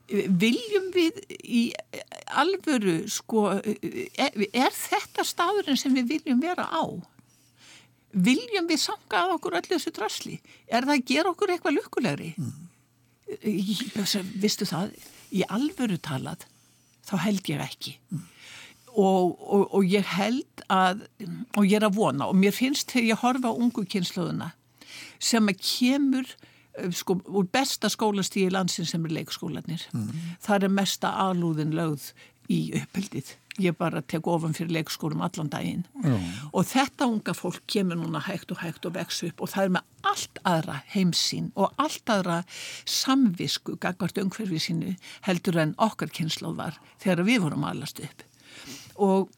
[0.09, 1.63] viljum við í
[2.39, 6.83] alvöru sko er, er þetta staðurinn sem við viljum vera á
[8.13, 12.31] viljum við sanga að okkur öllu þessu drasli er það að gera okkur eitthvað lukkulegri
[12.37, 12.53] mm.
[14.41, 14.95] vistu það
[15.29, 16.47] í alvöru talað
[17.05, 18.23] þá held ég ekki mm.
[18.95, 21.05] og, og, og ég held að
[21.57, 24.53] og ég er að vona og mér finnst þegar ég horfa á ungu kynnslóðuna
[25.21, 26.33] sem að kemur
[26.95, 29.85] sko, úr besta skólastíði landsin sem er leikskólanir.
[29.93, 30.09] Mm.
[30.43, 32.11] Það er mesta alúðin lögð
[32.49, 33.35] í uppeldið.
[33.59, 35.83] Ég bara tek ofan fyrir leikskólum allan daginn.
[35.99, 36.27] Mm.
[36.55, 39.73] Og þetta unga fólk kemur núna hægt og hægt og vex upp og það er
[39.75, 42.39] með allt aðra heimsín og allt aðra
[42.87, 44.95] samvisku gagvart umhverfið sínu
[45.27, 48.25] heldur en okkar kynnslóð var þegar við vorum alast upp.
[48.95, 49.35] Og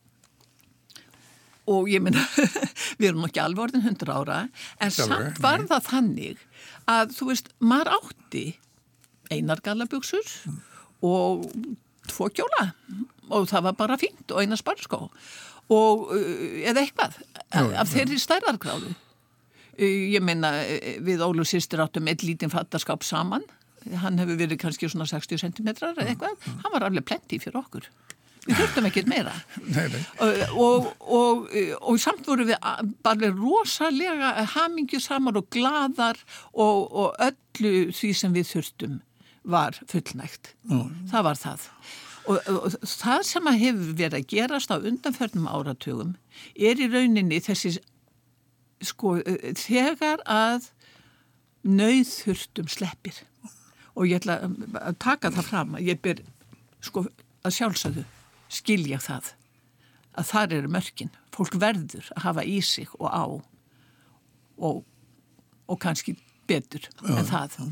[1.72, 2.22] og ég minna,
[3.00, 4.38] við erum ekki alveg orðin hundra ára,
[4.82, 6.42] en samt var það þannig
[6.90, 8.46] að þú veist, maður átti
[9.32, 10.60] einar galabjöksur mm.
[11.08, 11.46] og
[12.10, 12.72] tvo kjóla
[13.32, 15.08] og það var bara fínt og einar sparskó
[15.72, 18.94] og eða eitthvað Jú, af þeirri stærðargráðu.
[19.82, 20.52] Ég minna,
[21.04, 23.46] við Ólu sýstir áttum eitt lítinn fattarskap saman.
[24.04, 27.88] Hann hefur verið kannski svona 60 cm eða eitthvað, hann var alveg plenty fyrir okkur
[28.48, 29.34] við þurftum ekkert meira.
[29.76, 30.02] Nei, nei.
[30.24, 31.56] Og, og, og,
[31.92, 32.58] og samt voru við
[33.06, 36.20] bara rosalega hamingju saman og gladar
[36.54, 39.00] og öllu því sem við þurftum
[39.42, 40.56] var fullnægt.
[40.70, 41.08] Mm.
[41.12, 41.70] það var það.
[42.30, 46.14] Og það sem að hefur verið að gerast á undanförnum áratugum
[46.54, 47.80] er í rauninni þessi
[48.86, 49.18] sko
[49.58, 50.70] þegar að
[51.66, 53.22] nauðþurftum sleppir.
[53.98, 54.40] Og ég ætla
[54.82, 56.22] að taka það fram að ég ber
[56.82, 57.06] sko
[57.46, 58.06] að sjálfsögðu
[58.52, 59.32] skilja það
[60.20, 61.12] að þar eru mörkin.
[61.32, 63.26] Fólk verður að hafa í sig og á
[64.62, 64.84] og,
[65.66, 66.18] og kannski
[66.50, 67.58] betur ja, en það.
[67.58, 67.70] Ja.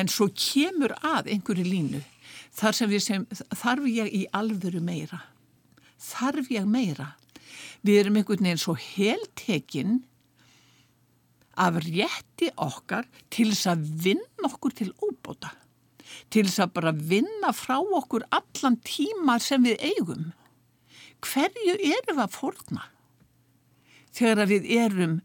[0.00, 2.02] En svo kemur að einhverju línu
[2.58, 5.22] þar sem við sem, þarf ég í alvöru meira.
[6.02, 7.12] Þarf ég meira.
[7.86, 10.00] Við erum einhvern veginn svo heltekinn
[11.58, 15.54] af rétti okkar til þess að vinna okkur til óbóta
[16.32, 20.30] til þess að bara vinna frá okkur allan tíma sem við eigum.
[21.24, 22.86] Hverju erum við að forna?
[24.14, 25.18] Þegar við erum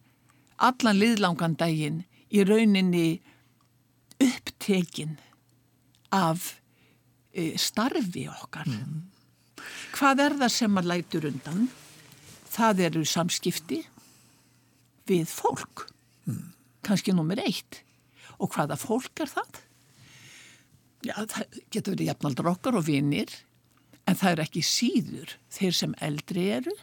[0.57, 3.21] allan liðlangan daginn í rauninni
[4.21, 5.17] upptekinn
[6.13, 6.53] af
[7.33, 8.69] e, starfi okkar.
[8.69, 9.09] Mm.
[9.93, 11.67] Hvað er það sem að lætur undan?
[12.53, 13.81] Það eru samskipti
[15.09, 15.87] við fólk.
[16.29, 16.53] Mm.
[16.85, 17.81] Kanski nummer eitt.
[18.41, 19.61] Og hvaða fólk er það?
[21.03, 23.31] Já, það getur verið jafnaldra okkar og vinnir
[24.07, 26.73] en það er ekki síður þeir sem eldri eru.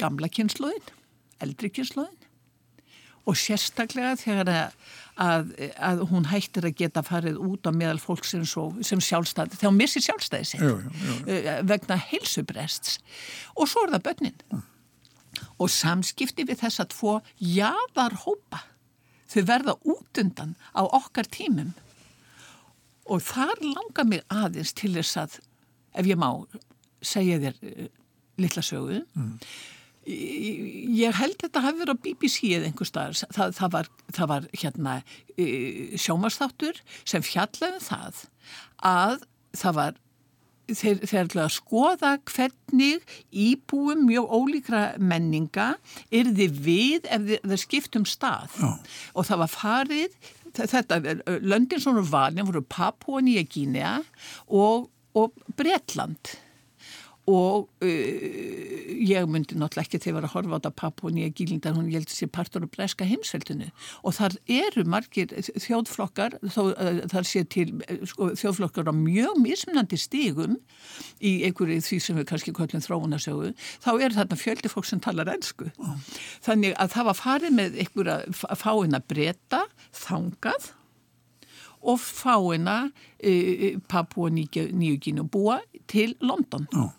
[0.00, 0.94] Gamla kynnslóðin
[1.44, 2.24] eldri kynnslóðin
[3.26, 4.76] og sérstaklega þegar að,
[5.22, 5.48] að,
[5.88, 10.04] að hún hættir að geta farið út á meðal fólk sem, sem sjálfstæði, hún missir
[10.04, 11.16] sjálfstæði sig jú, jú, jú.
[11.34, 13.00] Eh, vegna heilsubrests.
[13.58, 14.40] Og svo er það börnin.
[14.54, 14.64] Mm.
[15.60, 18.62] og samskipti við þessa tvo jáðar hópa
[19.30, 21.74] þau verða út undan á okkar tímum.
[23.06, 25.38] Og þar langar mig aðeins til þess að
[25.96, 26.30] ef ég má
[27.04, 27.88] segja þér uh,
[28.42, 29.02] litla sögu.
[29.16, 29.38] Mm.
[30.06, 33.16] ég held þetta hafi verið á BBC eða einhver staðar.
[33.34, 38.20] Það, það, var, það var hérna uh, sjómarstáttur sem fjallaði um það
[38.86, 39.24] að
[39.56, 40.02] það var
[40.70, 45.68] þeir, þeir ætla að skoða hvernig íbúum mjög ólíkra menninga
[46.10, 48.72] er þið við ef þeir skiptum stað Já.
[49.14, 50.18] og það var farið
[50.56, 51.00] þetta,
[51.44, 53.94] löndin svona valin voru Papua Nýja Gínea
[54.48, 56.36] og, og Bretland
[57.26, 61.74] og uh, ég myndi náttúrulega ekki þegar að horfa á þetta pappu og nýja gílindar,
[61.74, 63.66] hún heldur sér partur á breska heimsveldinu.
[64.06, 67.66] Og þar eru margir þjóðflokkar þó, uh, þar sé til
[68.06, 70.58] sko, þjóðflokkar á mjög mismunandi stígum
[71.18, 75.30] í einhverju því sem við kannski kvöllum þróunarsögu, þá er þarna fjöldi fólk sem talar
[75.32, 75.96] ennsku oh.
[76.46, 79.64] þannig að það var farið með einhverja fáina breyta,
[79.96, 80.70] þangað
[81.86, 82.76] og fáina
[83.18, 85.60] e, Papua Nýjugínu búa
[85.90, 86.66] til London.
[86.74, 86.94] Oh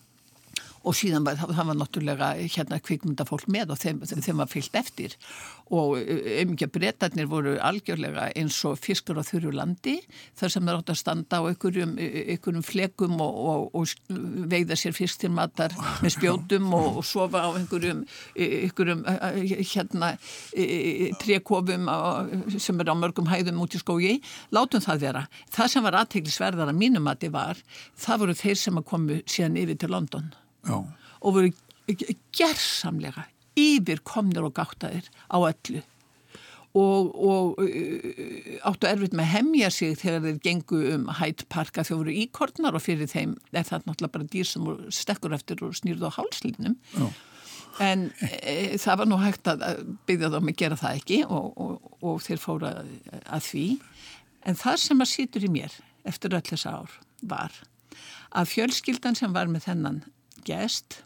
[0.88, 5.15] og síðan var það var náttúrulega hérna kvikmyndafólk með og þeim, þeim var fyllt eftir.
[5.67, 9.97] Og umgjör breytarnir voru algjörlega eins og fiskur á þurru landi
[10.39, 14.95] þar sem er átt að standa á einhverjum, einhverjum flekum og, og, og veiða sér
[14.95, 18.06] fisk til matar með spjótum og, og sofa á einhverjum,
[18.38, 19.04] einhverjum
[19.73, 20.13] hérna
[21.19, 21.91] trekofum
[22.56, 24.17] sem er á mörgum hæðum út í skógi.
[24.56, 25.28] Látum það vera.
[25.52, 27.63] Það sem var aðteglisverðar að mínum að þið var,
[28.00, 30.36] það voru þeir sem að komu síðan yfir til London
[30.67, 30.77] Já.
[31.21, 31.51] og voru
[32.36, 33.27] gerðsamlega
[33.58, 35.84] yfir komnir og gáttaðir á öllu.
[36.77, 42.01] Og, og uh, áttu erfitt með að hemja sig þegar þeir gengu um hættparka þegar
[42.03, 46.12] voru íkortnar og fyrir þeim er það náttúrulega bara dýr sem stekkur eftir og snýrðu
[46.12, 46.75] á hálslínum
[47.82, 49.63] en e, það var nú hægt að
[50.10, 52.73] byggja þá með að gera það ekki og, og, og þeir fóra
[53.25, 53.65] að því.
[54.47, 57.58] En það sem að sýtur í mér eftir öll þessa ár var
[58.38, 60.03] að fjölskyldan sem var með þennan
[60.47, 61.01] gest.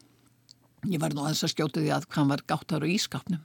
[0.89, 3.41] Ég var nú aðeins að skjóta því að hann var gáttar á ískapnum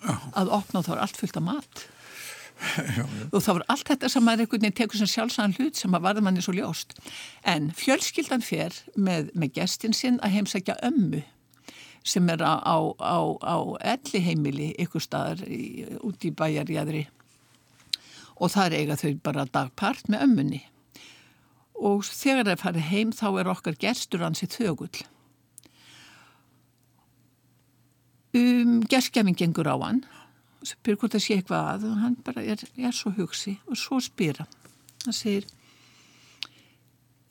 [0.00, 0.14] já.
[0.38, 1.86] að opna þá er allt fullt af mat.
[2.98, 5.92] Já, og þá var allt þetta sem maður einhvern veginn tekur sem sjálfsæðan hlut sem
[5.94, 6.96] að varða manni svo ljóst.
[7.46, 11.22] En fjölskyldan fer með, með gestin sinn að heimsækja ömmu
[12.08, 13.56] sem er á, á, á, á
[13.94, 17.04] elli heimili ykkur staðar í, út í bæjarjæðri
[18.38, 20.60] og þar eiga þau bara dagpart með ömmunni.
[21.78, 25.04] Og þegar það farið heim þá er okkar gestur hans í þögull
[28.38, 30.02] um, gerskjafing gengur á hann.
[30.66, 34.00] Spyr hvort það sé eitthvað að og hann bara er, er svo hugsi og svo
[34.02, 34.52] spyr hann.
[35.04, 35.46] Hann segir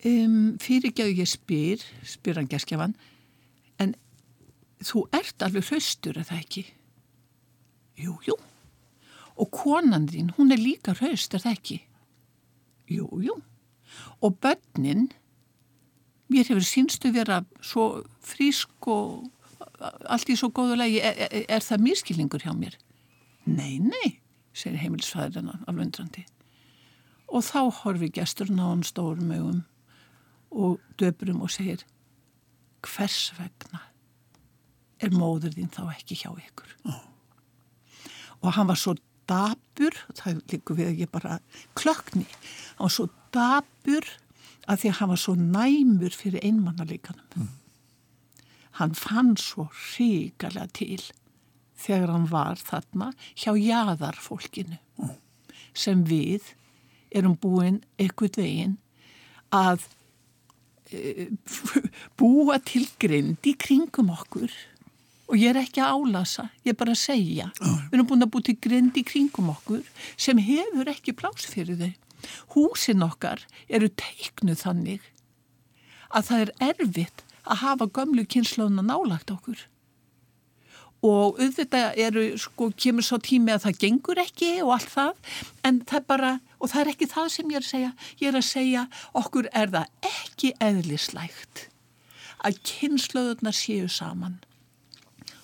[0.06, 2.96] um, fyrirgeðu ég spyr spyr hann gerskjafan
[3.82, 3.96] en
[4.84, 6.65] þú ert alveg hraustur er það ekki?
[7.98, 8.36] Jú, jú.
[9.38, 11.78] Og konan þín, hún er líka hraust er það ekki?
[12.93, 13.36] Jú, jú.
[14.22, 15.10] Og börnin
[16.32, 19.28] mér hefur sínstu vera svo frísk og
[19.80, 22.78] allt í svo góðu lagi, er, er, er það mískilningur hjá mér?
[23.48, 24.18] Nei, nei,
[24.58, 26.26] segir heimilsfæðurinn alveg undrandi.
[27.28, 29.63] Og þá horfi gesturinn á hann stórum mögum
[30.52, 31.84] og döpurum og segir,
[32.86, 33.84] hvers vegna
[35.04, 36.72] er móður þín þá ekki hjá ykkur?
[36.88, 37.04] Oh.
[38.42, 38.96] Og hann var svo
[39.28, 41.40] dabur, það líkur við ekki bara
[41.78, 42.26] klökni,
[42.78, 44.08] hann var svo dabur
[44.68, 47.28] að því að hann var svo næmur fyrir einmannalíkanum.
[47.36, 47.66] Mm
[48.80, 51.02] hann fann svo ríkalega til
[51.78, 55.13] þegar hann var þarna hjá jæðarfólkinu mm.
[55.78, 56.54] sem við
[57.16, 58.78] erum búin ekkert veginn
[59.56, 59.86] að
[60.92, 61.30] e,
[62.20, 64.52] búa til grind í kringum okkur
[65.28, 67.78] og ég er ekki að álasa, ég er bara að segja mm.
[67.88, 69.86] við erum búin að búa til grind í kringum okkur
[70.16, 71.94] sem hefur ekki plás fyrir þau
[72.56, 75.13] húsin okkar eru teiknuð þannig
[76.08, 79.60] að það er erfitt að hafa gömlu kynnslóðuna nálagt okkur.
[81.06, 85.36] Og auðvitað eru, sko, kemur svo tími að það gengur ekki og allt það
[85.70, 88.30] en það er bara, og það er ekki það sem ég er að segja, ég
[88.32, 88.84] er að segja
[89.22, 91.68] okkur er það ekki eðlislægt
[92.48, 94.40] að kynnslóðuna séu saman.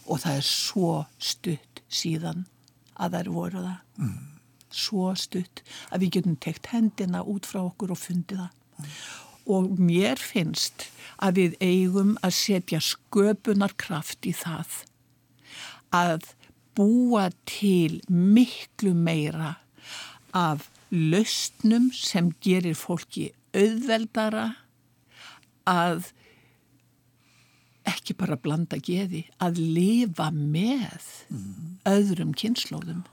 [0.09, 2.47] Og það er svo stutt síðan
[2.97, 3.81] að það eru voruð það.
[4.03, 4.21] Mm.
[4.73, 5.59] svo stutt
[5.93, 8.55] að við getum tekt hendina út frá okkur og fundið það.
[8.79, 8.95] mm
[9.49, 10.87] og mér finnst
[11.23, 14.79] að við eigum að setja sköpunarkraft í það.
[15.93, 16.31] Að
[16.77, 19.55] búa til miklu meira
[20.33, 24.49] af lausnum sem gerir fólki auðveldara.
[25.69, 26.11] Að
[27.87, 31.79] ekki bara blanda geði, að lifa með mm.
[31.87, 33.03] öðrum kynnslóðum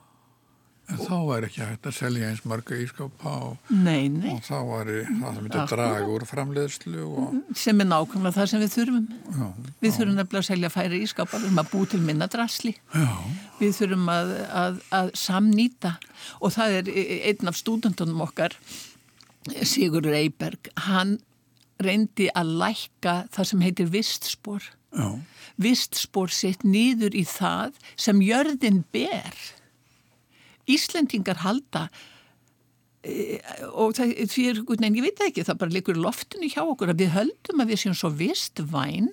[0.90, 4.32] En þá er ekki hægt að selja eins marga ískápa og, nei, nei.
[4.34, 7.04] og þá er það sem þetta draga úr framleiðslu.
[7.06, 7.38] Og...
[7.58, 9.06] Sem er nákvæmlega það sem við þurfum.
[9.10, 9.46] Já,
[9.84, 9.94] við já.
[9.98, 12.74] þurfum nefnilega að selja færi ískápa, við þurfum að bú til minna drasli.
[12.94, 13.08] Já.
[13.60, 14.34] Við þurfum að,
[14.64, 15.94] að, að samnýta
[16.40, 18.56] og það er e, e, einn af stúdendunum okkar,
[19.64, 21.16] Sigur Reiberg, hann
[21.80, 24.66] reyndi að lækka það sem heitir vistspor.
[25.60, 29.38] Vistspor sitt nýður í það sem jörðin ber
[30.74, 31.86] Íslendingar halda
[33.02, 33.40] e,
[33.70, 37.04] og það, því er, nein, ég veit ekki, það bara likur loftinu hjá okkur að
[37.04, 39.10] við höldum að við séum svo vist væn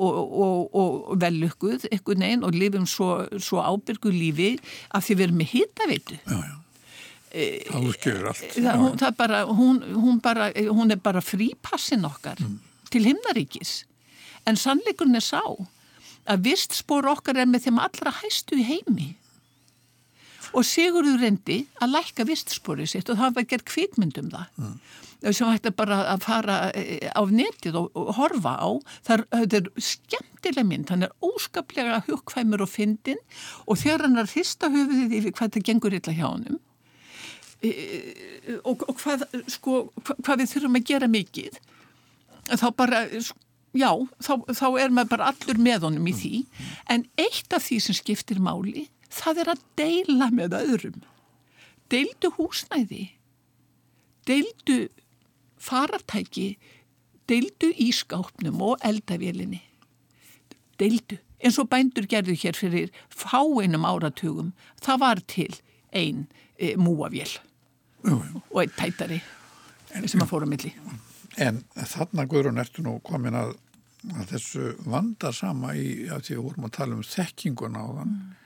[0.00, 3.12] og, og, og velukkuð einhvern veginn og lifum svo,
[3.42, 4.54] svo ábyrgu lífi
[4.94, 6.20] að því við erum með hittaveitu.
[6.24, 6.56] Já, já.
[7.30, 8.46] Það útskjöfur allt.
[8.56, 12.40] Það, hún, það bara, hún, hún, bara, hún er bara frípassin okkar
[12.90, 13.84] til himnaríkis.
[14.48, 15.42] En sannleikurinn er sá
[16.30, 19.12] að vistspor okkar er með þeim allra hæstu í heimi.
[20.56, 24.48] Og Sigurður reyndi að lækka vistsporið sitt og það var gerð kvikmyndum það.
[24.58, 24.74] Mm.
[25.36, 28.70] Sem hægt bara að fara eh, á netið og, horfa á.
[29.06, 30.88] Það er skemmtileg mynd.
[30.90, 33.20] Hann er óskaplega hugkvæmur og fyndin
[33.66, 36.60] og þegar hann er hrista höfuðið yfir hvað það gengur illa hjá hann
[37.60, 37.70] e,
[38.64, 39.82] og, og hvað, sko,
[40.24, 41.60] hvað við þurfum að gera mikið
[42.50, 43.90] þá bara já,
[44.24, 46.32] þá, þá er maður bara allur með honum í því.
[46.90, 51.00] En eitt af því sem skiptir máli það er að deila með öðrum
[51.90, 53.06] deildu húsnæði
[54.28, 54.84] deildu
[55.60, 56.54] farartæki
[57.30, 59.60] deildu í skápnum og eldavélinni.
[60.80, 61.20] Deildu.
[61.40, 64.50] En svo bændur gerðu hér fyrir fáinum áratugum.
[64.82, 65.54] Það var til
[65.96, 66.26] einn
[66.58, 67.38] e, múavél
[68.04, 69.20] og einn tætari
[69.94, 70.72] en, sem að fóra milli.
[71.40, 73.54] En þarna, Guðrún, ertu nú komin að,
[74.12, 78.14] að þessu vandasama í að því að vorum að tala um þekkinguna á þann.
[78.14, 78.39] Mm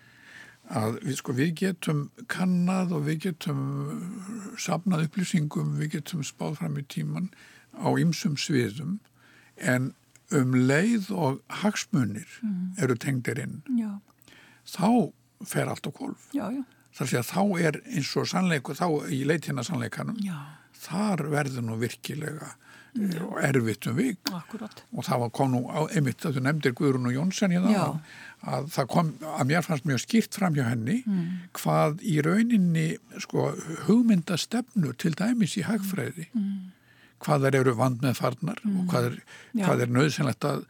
[0.73, 3.61] að við, sko, við getum kannad og við getum
[4.61, 7.29] safnað upplýsingum, við getum spáð fram í tíman
[7.77, 8.99] á ymsum sviðum
[9.61, 9.93] en
[10.35, 12.81] um leið og hagsmunir mm.
[12.83, 14.01] eru tengdir inn já.
[14.65, 15.13] þá
[15.45, 19.65] fer allt á kolf þar sé að þá er eins og sannleiku þá í leitina
[19.67, 20.39] sannleikanum já.
[20.87, 22.55] þar verður nú virkilega
[22.95, 24.83] og erfitt um vik Akkurat.
[24.95, 27.99] og það var kom nú á, einmitt að þú nefndir Guðrún og Jónsson það
[28.45, 31.25] að það kom að mér fannst mjög skýrt fram hjá henni mm.
[31.59, 32.87] hvað í rauninni
[33.25, 33.51] sko,
[33.89, 36.53] hugmyndastefnu til dæmis í hagfræði mm.
[37.25, 38.77] hvað þær eru vand með farnar mm.
[38.79, 39.19] og hvað er,
[39.59, 40.63] hvað er nöðsynlegt að,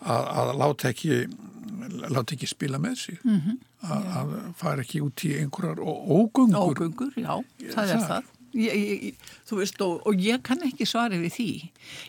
[0.00, 1.26] að, að láta ekki
[2.06, 3.58] láta ekki spila með sig -hmm.
[3.82, 7.42] að, að fara ekki út í einhverjar ógungur Ógungur, já,
[7.74, 11.50] það er það Ég, ég, þú veist og, og ég kann ekki svara við því.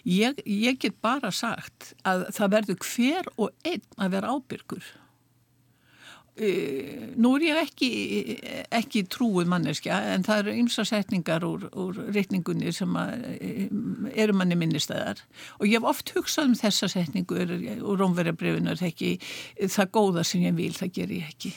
[0.08, 4.88] Ég, ég get bara sagt að það verður hver og einn að vera ábyrgur.
[6.38, 7.88] Uh, nú er ég ekki,
[8.78, 14.36] ekki trúið manneskja en það eru ymsa setningar úr, úr reikningunni sem að, uh, eru
[14.38, 15.24] manni minnistæðar
[15.58, 19.16] og ég hef oft hugsað um þessa setningu úr rómverjabrefinu er ekki
[19.66, 21.56] það góða sem ég vil, það ger ég ekki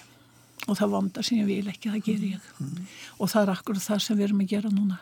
[0.67, 2.49] og það vonda sem ég vil ekki, það ger ég.
[2.61, 2.89] Mm.
[3.19, 4.99] og það er akkur það sem við erum að gera núna.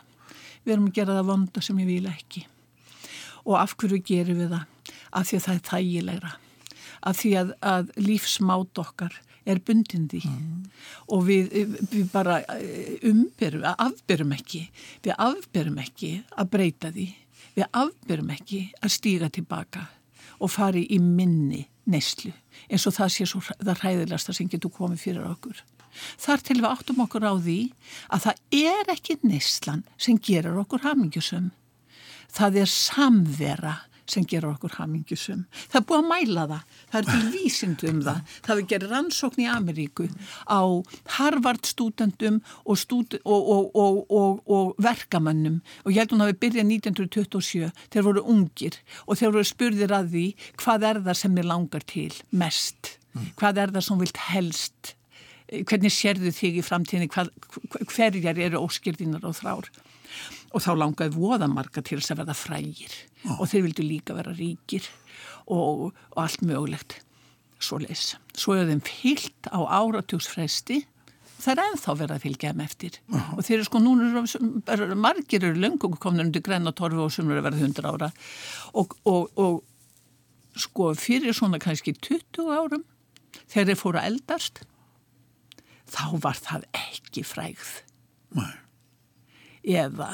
[0.63, 2.45] Við erum að gera það vonda sem ég vil ekki.
[3.45, 4.93] Og af hverju gerum við það?
[5.09, 6.31] Af því að það er þægilegra.
[6.99, 10.65] Af því að, að lífsmátt okkar er bundindi mm.
[11.15, 11.53] og við,
[11.89, 14.65] við bara eh, umberum, afberum ekki.
[15.05, 17.07] Við afberum ekki að breyta því.
[17.55, 19.87] Við afberum ekki að stíga tilbaka
[20.39, 22.33] og fari í minni neyslu
[22.69, 25.61] eins og það sé svo það hræðilegasta sem getur komið fyrir okkur.
[26.21, 27.59] Þar til við áttum okkur á því
[28.13, 31.49] að það er ekki neyslan sem gerur okkur hamingjusum
[32.33, 33.75] það er samvera
[34.09, 35.45] sem gerur okkur hamingjusum.
[35.69, 36.75] Það er búið að mæla það.
[36.91, 38.35] Það er til vísindu um það.
[38.45, 40.07] Það er gerð rannsókn í Ameríku
[40.49, 40.61] á
[41.17, 46.79] Harvard stúdendum og, stúd og, og, og verkamannum og ég held hún að við byrjaði
[46.79, 50.25] 1927 þeir voru ungir og þeir voru spurðir að því
[50.61, 52.95] hvað er það sem er langar til mest?
[53.39, 54.95] Hvað er það sem vilt helst?
[55.49, 57.09] Hvernig sérðu þig í framtíðinni?
[57.89, 59.71] Hverjar eru óskirðinar og þrár?
[60.49, 62.95] Og þá langaði voðamarka til þess að verða frægir
[63.27, 63.39] oh.
[63.39, 64.87] og þeir vildu líka vera ríkir
[65.45, 66.99] og, og allt mögulegt
[67.59, 68.13] svo leys.
[68.39, 70.83] Svo er þeim fyllt á áratugsfresti
[71.39, 73.33] það er ennþá verið að fylgja þeim eftir oh.
[73.37, 74.23] og þeir eru sko núna
[74.73, 78.09] er, margir eru löngum komin undir græna torfi og sem eru að verða hundra ára
[78.73, 82.87] og, og, og sko fyrir svona kannski 20 árum
[83.45, 84.63] þegar þeir fóru að eldast
[85.89, 87.77] þá var það ekki frægð
[88.37, 88.68] Nei
[89.63, 90.11] eða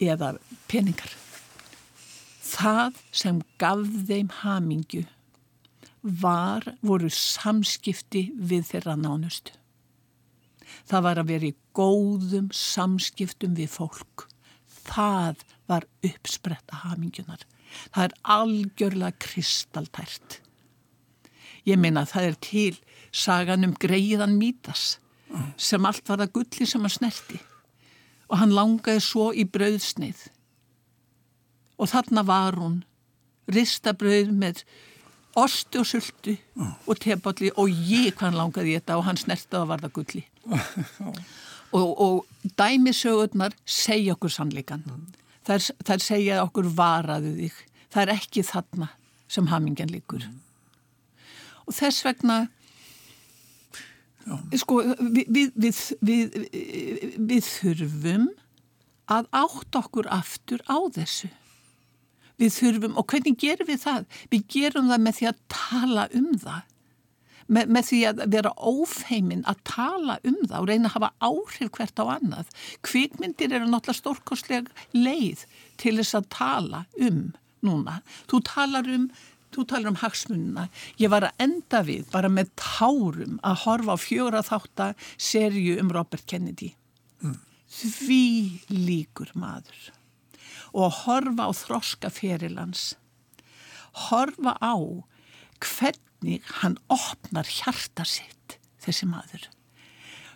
[0.00, 0.34] eða
[0.70, 1.12] peningar.
[2.40, 5.04] Það sem gaf þeim hamingju
[6.00, 9.54] var, voru samskipti við þeirra nánustu.
[10.88, 14.26] Það var að vera í góðum samskiptum við fólk.
[14.88, 17.44] Það var uppspretta hamingjunar.
[17.92, 20.40] Það er algjörlega kristaltært.
[21.68, 22.80] Ég meina það er til
[23.12, 24.96] sagan um greiðan mítas
[25.60, 27.38] sem allt var að gulli sem að snerti
[28.30, 30.28] og hann langaði svo í brauðsnið.
[31.80, 32.80] Og þarna var hún,
[33.50, 34.62] ristabrauð með
[35.38, 36.74] osti og sultu oh.
[36.90, 40.22] og tepalli og ég hann langaði þetta og hann snertaði að varða gulli.
[41.76, 44.84] og, og dæmisögurnar segja okkur sannleikan.
[44.86, 45.08] Mm.
[45.46, 47.58] Það er segja okkur varaðu þig.
[47.90, 48.90] Það er ekki þarna
[49.30, 50.26] sem hamingjan líkur.
[50.26, 50.40] Mm.
[51.66, 52.44] Og þess vegna.
[54.60, 56.38] Sko, við, við, við,
[57.18, 58.30] við þurfum
[59.10, 61.30] að átt okkur aftur á þessu.
[62.40, 64.04] Við þurfum, og hvernig gerum við það?
[64.32, 66.60] Við gerum það með því að tala um það.
[67.50, 71.72] Með, með því að vera ófeimin að tala um það og reyna að hafa áhrif
[71.74, 72.52] hvert á annað.
[72.86, 75.42] Kvikmyndir eru náttúrulega stórkostleg leið
[75.80, 77.24] til þess að tala um
[77.66, 77.98] núna.
[78.30, 79.10] Þú talar um,
[79.54, 80.68] þú talar um hagsmununa.
[81.00, 85.92] Ég var að enda við bara með tárum að horfa á fjóra þáttar serju um
[85.94, 86.74] Robert Kennedy.
[87.22, 87.38] Mm.
[87.70, 88.24] Því
[88.70, 89.90] líkur maður
[90.76, 92.92] og horfa á þroska ferilans
[94.10, 94.74] horfa á
[95.60, 99.48] hvernig hann opnar hjarta sitt þessi maður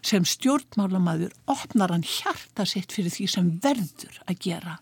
[0.05, 4.79] sem stjórnmálamaður opnar hann hjarta sitt fyrir því sem verður að gera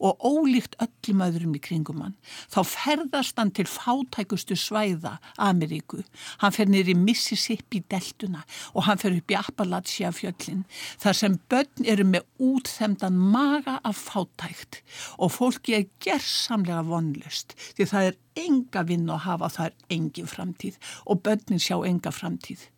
[0.00, 2.16] og ólíkt öllum öðrum í kringum hann.
[2.52, 6.02] Þá ferðast hann til fátækustu svæða Ameríku.
[6.42, 10.64] Hann fer nýri Mississippi deltuna og hann fer upp í Appalachia fjöllin
[11.02, 14.82] þar sem börn eru með útþemdan maga af fátækt
[15.18, 20.30] og fólki er gerðsamlega vonlust því það er enga vinn að hafa það er engin
[20.30, 22.68] framtíð og börnin sjá enga framtíð.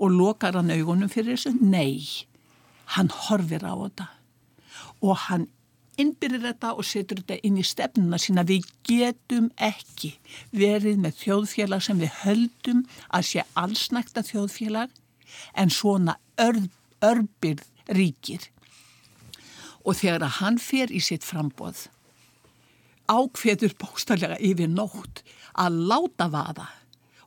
[0.00, 1.52] Og lokar hann augunum fyrir þessu?
[1.60, 2.00] Nei,
[2.96, 4.08] hann horfir á þetta
[5.00, 5.46] og hann
[6.00, 8.44] innbyrðir þetta og setur þetta inn í stefnuna sína.
[8.48, 10.14] Við getum ekki
[10.56, 14.96] verið með þjóðfélag sem við höldum að sé allsnækta þjóðfélag
[15.60, 16.68] en svona örð,
[17.04, 18.50] örbyrð ríkir.
[19.84, 21.88] Og þegar að hann fer í sitt frambóð
[23.10, 25.24] ákveður bóstallega yfir nótt
[25.58, 26.68] að láta vaða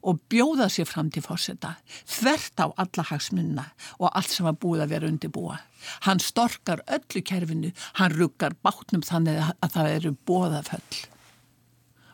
[0.03, 1.75] og bjóða sér fram til fórseta
[2.09, 3.65] þvert á alla hagsmunna
[3.99, 5.59] og allt sem var búið að vera undirbúa.
[6.07, 10.99] Hann storkar öllu kerfinu, hann ruggar bátnum þannig að það eru bóðaföll.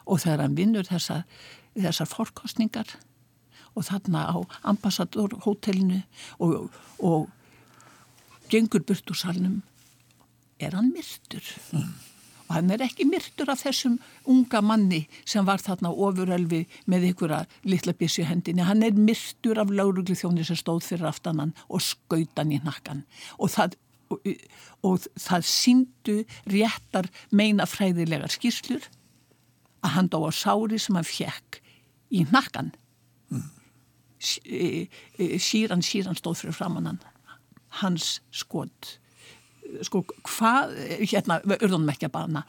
[0.09, 1.25] Og þegar hann vinnur þessar,
[1.77, 2.95] þessar fórkostningar
[3.77, 4.37] og þarna á
[4.73, 6.03] ambassadorhótelinu
[6.41, 6.69] og,
[6.99, 7.27] og
[8.49, 9.59] gengur burt úr salnum,
[10.59, 11.45] er hann myrtur.
[11.73, 11.93] Mm
[12.49, 17.59] og hann er ekki myrtur af þessum unga manni sem var þarna ofurölfi með að
[17.69, 22.51] litla bísi hendinni, hann er myrtur af laurugli þjóni sem stóð fyrir aftanan og skautan
[22.51, 23.05] í nakkan
[23.37, 23.77] og það,
[24.09, 24.25] og,
[24.81, 26.17] og það síndu
[26.49, 28.89] réttar meina fræðilegar skýrslur
[29.85, 31.61] að hann dó á sári sem hann fjekk
[32.09, 32.73] í nakkan
[33.29, 33.45] mm.
[35.37, 36.97] síran síran stóð fyrir framannan
[37.83, 38.97] hans skot
[39.85, 42.45] sko hvað, hérna, urðunum ekki að bana.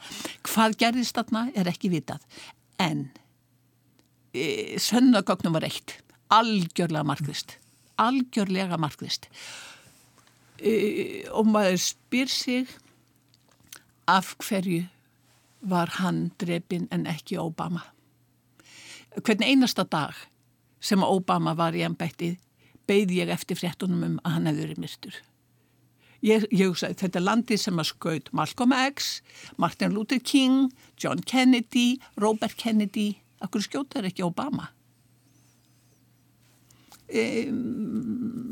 [0.47, 2.23] Hvað gerðist þarna er ekki vitað.
[2.81, 3.09] En
[4.33, 5.99] e, sönnagögnum var eitt.
[6.31, 7.57] Algjörlega markvist
[8.01, 9.27] algjörlega markvist
[10.61, 10.73] e,
[11.33, 12.75] og maður spyr sig
[14.09, 14.85] af hverju
[15.71, 17.83] var hann drefin en ekki Obama?
[19.21, 20.15] Hvern einasta dag
[20.81, 22.33] sem Obama var í ennbætti
[22.89, 25.19] beigði ég eftir fréttunum um að hann hefði verið myrtur
[26.21, 29.15] Ég, ég hugsaði þetta er landið sem að skaut Malcolm X,
[29.57, 30.69] Martin Luther King,
[31.01, 34.69] John Kennedy, Robert Kennedy, akkur skjótaður ekki Obama.
[37.09, 37.49] E,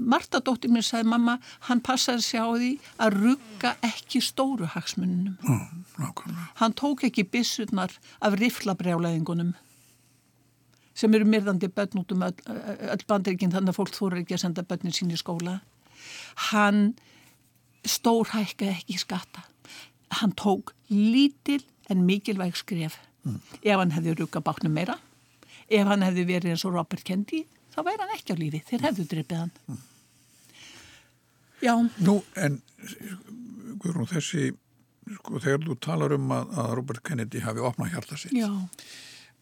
[0.09, 1.37] Marta dóttir mér sagði mamma,
[1.69, 2.71] hann passaði sig á því
[3.05, 5.37] að rugga ekki stóru hagsmununum.
[5.45, 9.53] Mm, hann tók ekki bissurnar af riflabrjáleðingunum
[10.99, 12.33] sem eru myrðandi börn út um öll,
[12.91, 15.59] öll bandirikinn þannig að fólk þóru ekki að senda börnin sín í skóla.
[16.49, 16.97] Hann
[17.85, 19.45] stór hækka ekki skatta.
[20.19, 22.97] Hann tók lítil en mikilvæg skref.
[23.23, 23.39] Mm.
[23.61, 24.95] Ef hann hefði rukka báknum meira,
[25.69, 27.43] ef hann hefði verið eins og Robert Kennedy,
[27.75, 28.63] þá væri hann ekki á lífi.
[28.69, 29.53] Þeir hefðu drippið hann.
[29.67, 29.85] Mm.
[31.59, 31.75] Já.
[32.07, 32.61] Nú, en
[33.79, 34.49] Guðrún, þessi,
[35.17, 38.35] sko, þegar þú talar um að, að Robert Kennedy hafi opnað hjarta sitt,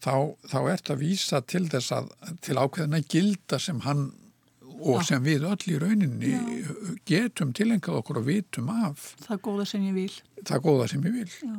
[0.02, 0.14] þá,
[0.50, 2.10] þá ert að vísa til þess að,
[2.44, 4.08] til ákveðina gilda sem hann
[4.78, 6.70] og sem við öll í rauninni Já.
[7.08, 9.12] getum tilengað okkur og vitum af.
[9.24, 10.14] Það góða sem ég vil.
[10.44, 11.58] Það góða sem ég vil.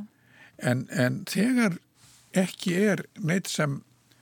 [0.59, 1.78] En, en þegar
[2.38, 3.80] ekki er neitt sem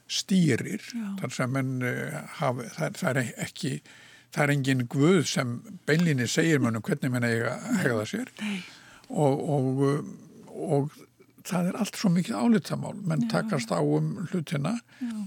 [0.07, 0.83] stýrir
[1.19, 3.73] þar sem en uh, hafi, það, það er ekki
[4.31, 8.31] það er engin guð sem beinlinni segir mannum hvernig mann eiga hegða sér.
[9.07, 9.81] Og, og,
[10.53, 10.95] og
[11.47, 13.37] það er allt svo mikið álitsamál menn Já.
[13.37, 14.77] takast á um hlutina.
[15.01, 15.17] Já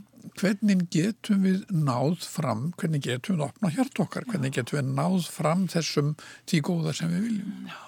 [0.40, 5.28] hvernig getum við náð fram, hvernig getum við opna hjart okkar, hvernig getum við náð
[5.32, 6.14] fram þessum
[6.50, 7.70] tí góða sem við viljum?
[7.70, 7.78] Já.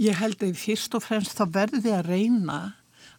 [0.00, 2.58] Ég held að fyrst og fremst þá verður við að reyna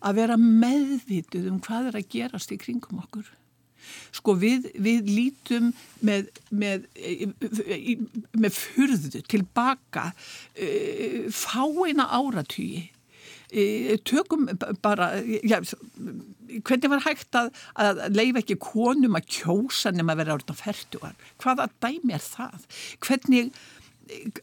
[0.03, 3.29] að vera meðvituð um hvað er að gerast í kringum okkur.
[4.15, 5.71] Sko við, við lítum
[6.05, 6.85] með, með,
[8.31, 12.87] með fyrðu tilbaka uh, fáina áratýji
[14.09, 14.47] tökum
[14.81, 15.11] bara,
[15.45, 15.59] já,
[16.65, 20.61] hvernig var hægt að, að leifa ekki konum að kjósa nema að vera orðin á
[20.63, 21.15] færtugar?
[21.41, 22.65] Hvaða dæmi er það?
[23.05, 23.53] Hvernig,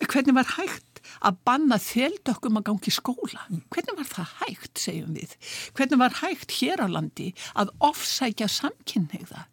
[0.06, 3.46] hvernig var hægt að banna þeldökkum að gangi skóla?
[3.74, 5.36] Hvernig var það hægt, segjum við?
[5.74, 9.46] Hvernig var hægt hér á landi að ofsækja samkynneiða?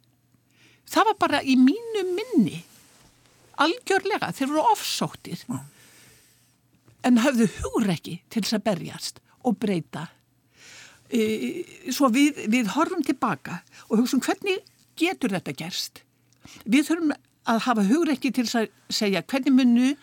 [0.87, 2.61] Það var bara í mínu minni,
[3.59, 5.41] algjörlega, þeir voru ofsóttir.
[7.03, 10.07] En hafðu hugur ekki til þess að berjast og breyta.
[11.07, 11.21] E,
[11.95, 14.59] svo við, við horfum tilbaka og hugsaum hvernig
[14.99, 16.03] getur þetta gerst.
[16.67, 17.13] Við þurfum
[17.47, 19.93] að hafa hugreikki til að segja hvernig munu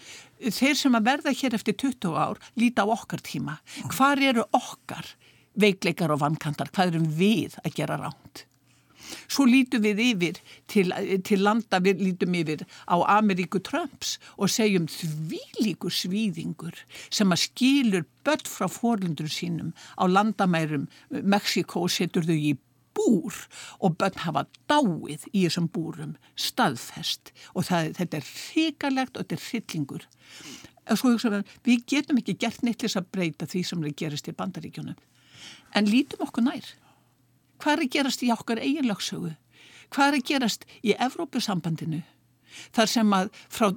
[0.40, 3.59] þeir sem að verða hér eftir 20 ár líta á okkar tíma.
[3.92, 5.14] Hvar eru okkar
[5.61, 6.72] veikleikar og vankantar?
[6.74, 8.47] Hvað erum við að gera ránt?
[9.28, 10.40] Svo lítum við yfir
[10.70, 10.92] til,
[11.26, 17.44] til landa, við lítum yfir á Ameríku Trumps og segjum því líkur svíðingur sem að
[17.46, 22.55] skilur börn frá fórlundur sínum á landamærum Mexiko og setur þau í
[22.94, 23.34] búr
[23.82, 27.32] og börn hafa dáið í þessum búrum staðfest.
[27.55, 30.07] Og það, þetta er hrikalegt og þetta er hryllingur.
[31.64, 34.98] Við, getum ekki gert neitt til þess að breyta því sem það gerist í bandaríkjunum.
[35.74, 36.74] En lítum okkur nær
[37.64, 39.30] Hvað er að gerast í okkar eiginlagsögu?
[39.88, 42.02] Hvað er að gerast í Evrópusambandinu?
[42.76, 43.70] Þar sem að frá,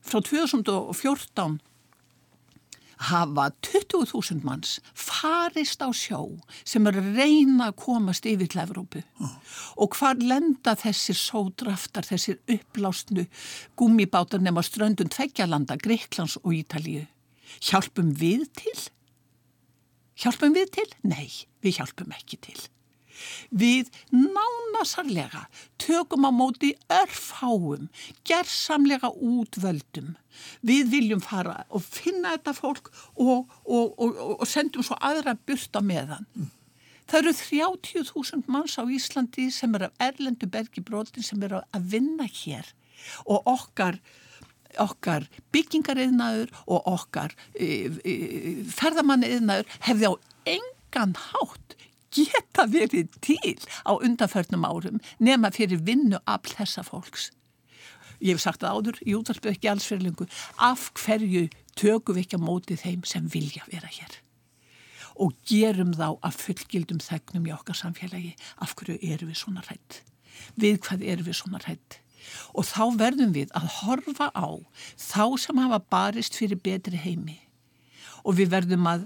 [0.00, 1.58] frá 2014
[3.10, 6.22] hafa 20.000 manns farist á sjó
[6.64, 9.36] sem er að reyna að komast yfir til Evrópu oh.
[9.76, 13.26] og hvað lenda þessir sódraftar, þessir upplástnu
[13.76, 17.04] gummibátar nema ströndun tveggjalanda, Greiklands og Ítalíu
[17.60, 18.78] hjálpum við til?
[20.24, 20.88] Hjálpum við til?
[21.04, 21.28] Nei,
[21.60, 22.62] við hjálpum ekki til
[23.50, 25.46] Við nánasarlega
[25.80, 27.88] tökum á móti örfháum,
[28.26, 30.14] gerðsamlega útvöldum.
[30.66, 35.82] Við viljum fara og finna þetta fólk og, og, og, og sendum svo aðra byrta
[35.84, 36.26] meðan.
[37.04, 41.90] Það eru 30.000 manns á Íslandi sem er af erlendu bergi brotin sem er að
[41.92, 42.70] vinna hér
[43.28, 43.98] og okkar
[44.80, 48.14] okkar byggingariðnaður og okkar e, e,
[48.74, 50.14] ferðamanniðnaður hefði á
[50.56, 51.76] engan hátt
[52.14, 57.30] geta verið til á undanförnum árum nema fyrir vinnu af þessa fólks.
[58.24, 60.30] Ég hef sagt það áður í útvarpu ekki alls fyrir lengur.
[60.56, 61.48] Af hverju
[61.78, 64.20] tökum við ekki á mótið þeim sem vilja vera hér?
[65.20, 68.32] Og gerum þá að fullgildum þegnum í okkar samfélagi.
[68.62, 70.00] Af hverju eru við svona rætt?
[70.58, 71.98] Við hvað eru við svona rætt?
[72.56, 74.48] Og þá verðum við að horfa á
[74.96, 77.36] þá sem hafa barist fyrir betri heimi.
[78.24, 79.04] Og við verðum að,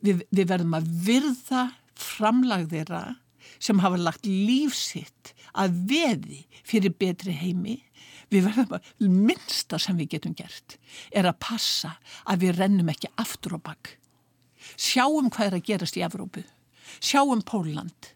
[0.00, 1.66] við, við verðum að virða
[2.00, 3.04] framlag þeirra
[3.62, 7.78] sem hafa lagt lífsitt að veði fyrir betri heimi.
[8.32, 10.80] Við verðum að minnsta sem við getum gert
[11.14, 11.92] er að passa
[12.26, 13.94] að við rennum ekki aftur og bakk
[14.74, 16.44] sjáum hvað er að gerast í Evrópu.
[16.98, 18.12] Sjáum Póland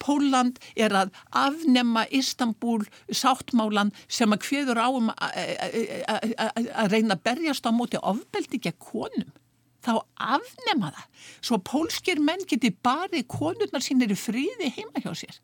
[0.00, 7.70] Póland er að afnemma Istanbul sáttmálan sem að hviður áum að reyna að berjast á
[7.72, 9.30] móti ofbeldi að konum
[9.84, 9.92] þá
[10.36, 11.06] afnema það.
[11.40, 15.40] Svo pólskir menn geti barið konurnar sínir í fríði heima hjá sér.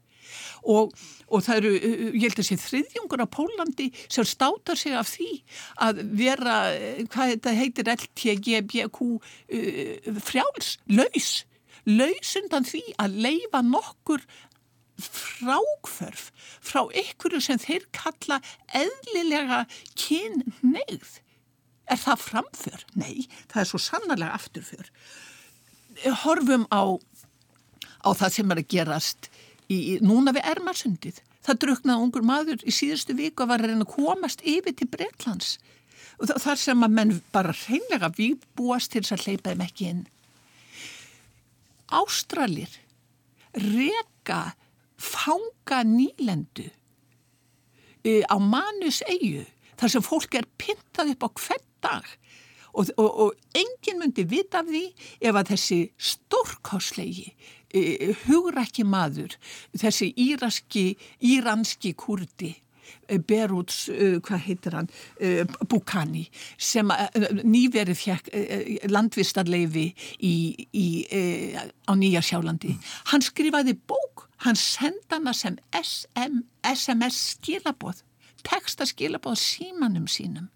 [0.66, 0.94] Og,
[1.30, 1.72] og það eru,
[2.16, 5.28] ég held að sé þriðjungur á Pólandi sem státar sig af því
[5.86, 6.56] að vera,
[7.12, 8.98] hvað þetta heitir LTGBQ
[10.26, 11.30] frjáls, laus.
[11.86, 14.24] Laus undan því að leifa nokkur
[14.96, 16.30] frákförf
[16.64, 18.40] frá ykkur sem þeir kalla
[18.74, 19.64] eðlilega
[19.94, 21.20] kynneigð
[21.86, 22.84] Er það framför?
[22.98, 24.90] Nei, það er svo sannarlega afturför.
[26.24, 26.98] Horfum á,
[28.02, 29.30] á það sem er að gerast
[29.70, 31.22] í, núna við Ermarsundið.
[31.46, 34.88] Það druknaði ungur maður í síðustu viku að var að reyna að komast yfir til
[34.90, 35.56] Breitlands.
[36.18, 40.04] Þar sem að menn bara reynlega výbúast til þess að hleypa þeim ekki inn.
[41.94, 42.72] Ástralir
[43.56, 44.56] reka
[44.98, 46.66] fanga nýlendu
[48.02, 49.44] e, á manus eigu
[49.76, 52.16] þar sem fólk er pintað upp á hvern dag
[52.76, 54.84] og, og, og enginn myndi vita af því
[55.24, 55.80] ef að þessi
[56.12, 57.26] stórkáslegi
[57.72, 59.36] e, hugrakki maður,
[59.76, 60.86] þessi íraski,
[61.24, 62.52] íranski kurdi
[63.08, 64.90] e, Beruts, uh, hvað heitir hann,
[65.22, 66.26] uh, Bukani
[66.58, 66.90] sem
[67.42, 68.32] nýverið fjekk
[68.90, 69.86] landvistarleifi
[70.26, 70.34] í,
[70.74, 70.86] í,
[71.86, 72.74] á Nýja Sjálandi.
[72.74, 72.90] Mm.
[73.12, 78.02] Hann skrifaði bók, hann senda hana sem SM, SMS skilaboð,
[78.46, 80.50] textaskilaboð símanum sínum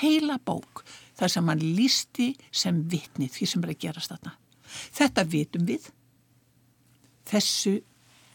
[0.00, 0.84] heila bók
[1.18, 4.34] þar sem hann lísti sem vitni því sem er að gerast þarna.
[4.94, 5.90] Þetta vitum við,
[7.30, 7.76] þessu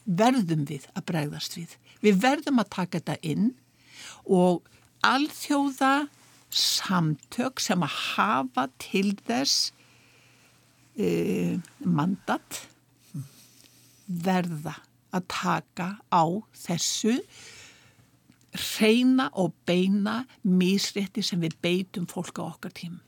[0.06, 1.76] verðum við að bregðast við.
[2.04, 3.52] Við verðum að taka þetta inn
[4.26, 4.70] og
[5.06, 6.08] alþjóða
[6.50, 9.72] samtök sem að hafa til þess
[10.98, 12.64] e, mandat
[14.10, 14.80] verða
[15.14, 16.24] að taka á
[16.58, 17.20] þessu
[18.54, 23.04] reyna og beina misrétti sem við beitum fólk á okkar tímum.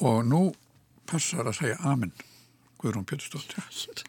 [0.00, 0.42] Og nú
[1.08, 2.12] passar að segja amen,
[2.80, 4.06] Guðrún Pétursdóttir.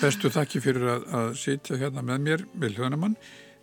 [0.00, 3.16] Bestu þakki fyrir að, að sitja hérna með mér, Viljóðamann.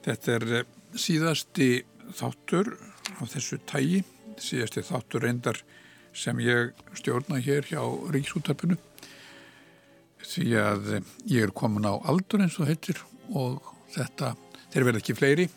[0.06, 1.70] Þetta er eh, síðasti
[2.14, 2.74] þáttur
[3.18, 4.04] á þessu tægi,
[4.42, 5.62] síðasti þáttur reyndar
[6.14, 7.82] sem ég stjórna hér hjá
[8.14, 8.78] Ríksúttarpinu
[10.24, 10.92] því að
[11.28, 13.02] ég er komin á aldur eins og heitir
[13.34, 14.34] og þetta,
[14.72, 15.48] þeir verða ekki fleiri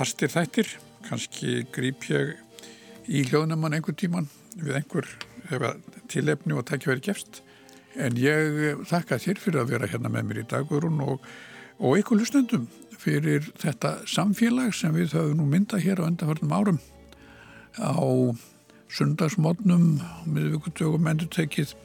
[0.00, 0.68] fastir þættir,
[1.04, 2.38] kannski grýp ég
[3.10, 5.08] í hljóðnumann einhver tíman við einhver
[6.08, 7.42] tilefni og takkja verið gefst
[8.00, 11.26] en ég þakka þér fyrir að vera hérna með mér í dagurun og,
[11.82, 12.64] og einhver hlustendum
[13.00, 16.80] fyrir þetta samfélag sem við höfum nú myndað hér á undarfarnum árum
[17.76, 18.00] á
[18.90, 21.76] sundagsmótnum miðvíkutögum endur tekið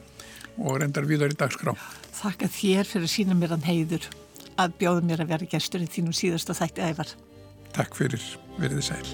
[0.56, 1.76] og reyndar viðar í dagskrá.
[2.16, 4.08] Þakka þér fyrir að sína mér hann heiður
[4.56, 7.12] að bjóða mér að vera gestur í þínum síðasta þætti ævar.
[7.76, 8.22] Takk fyrir,
[8.56, 9.08] verið sæl.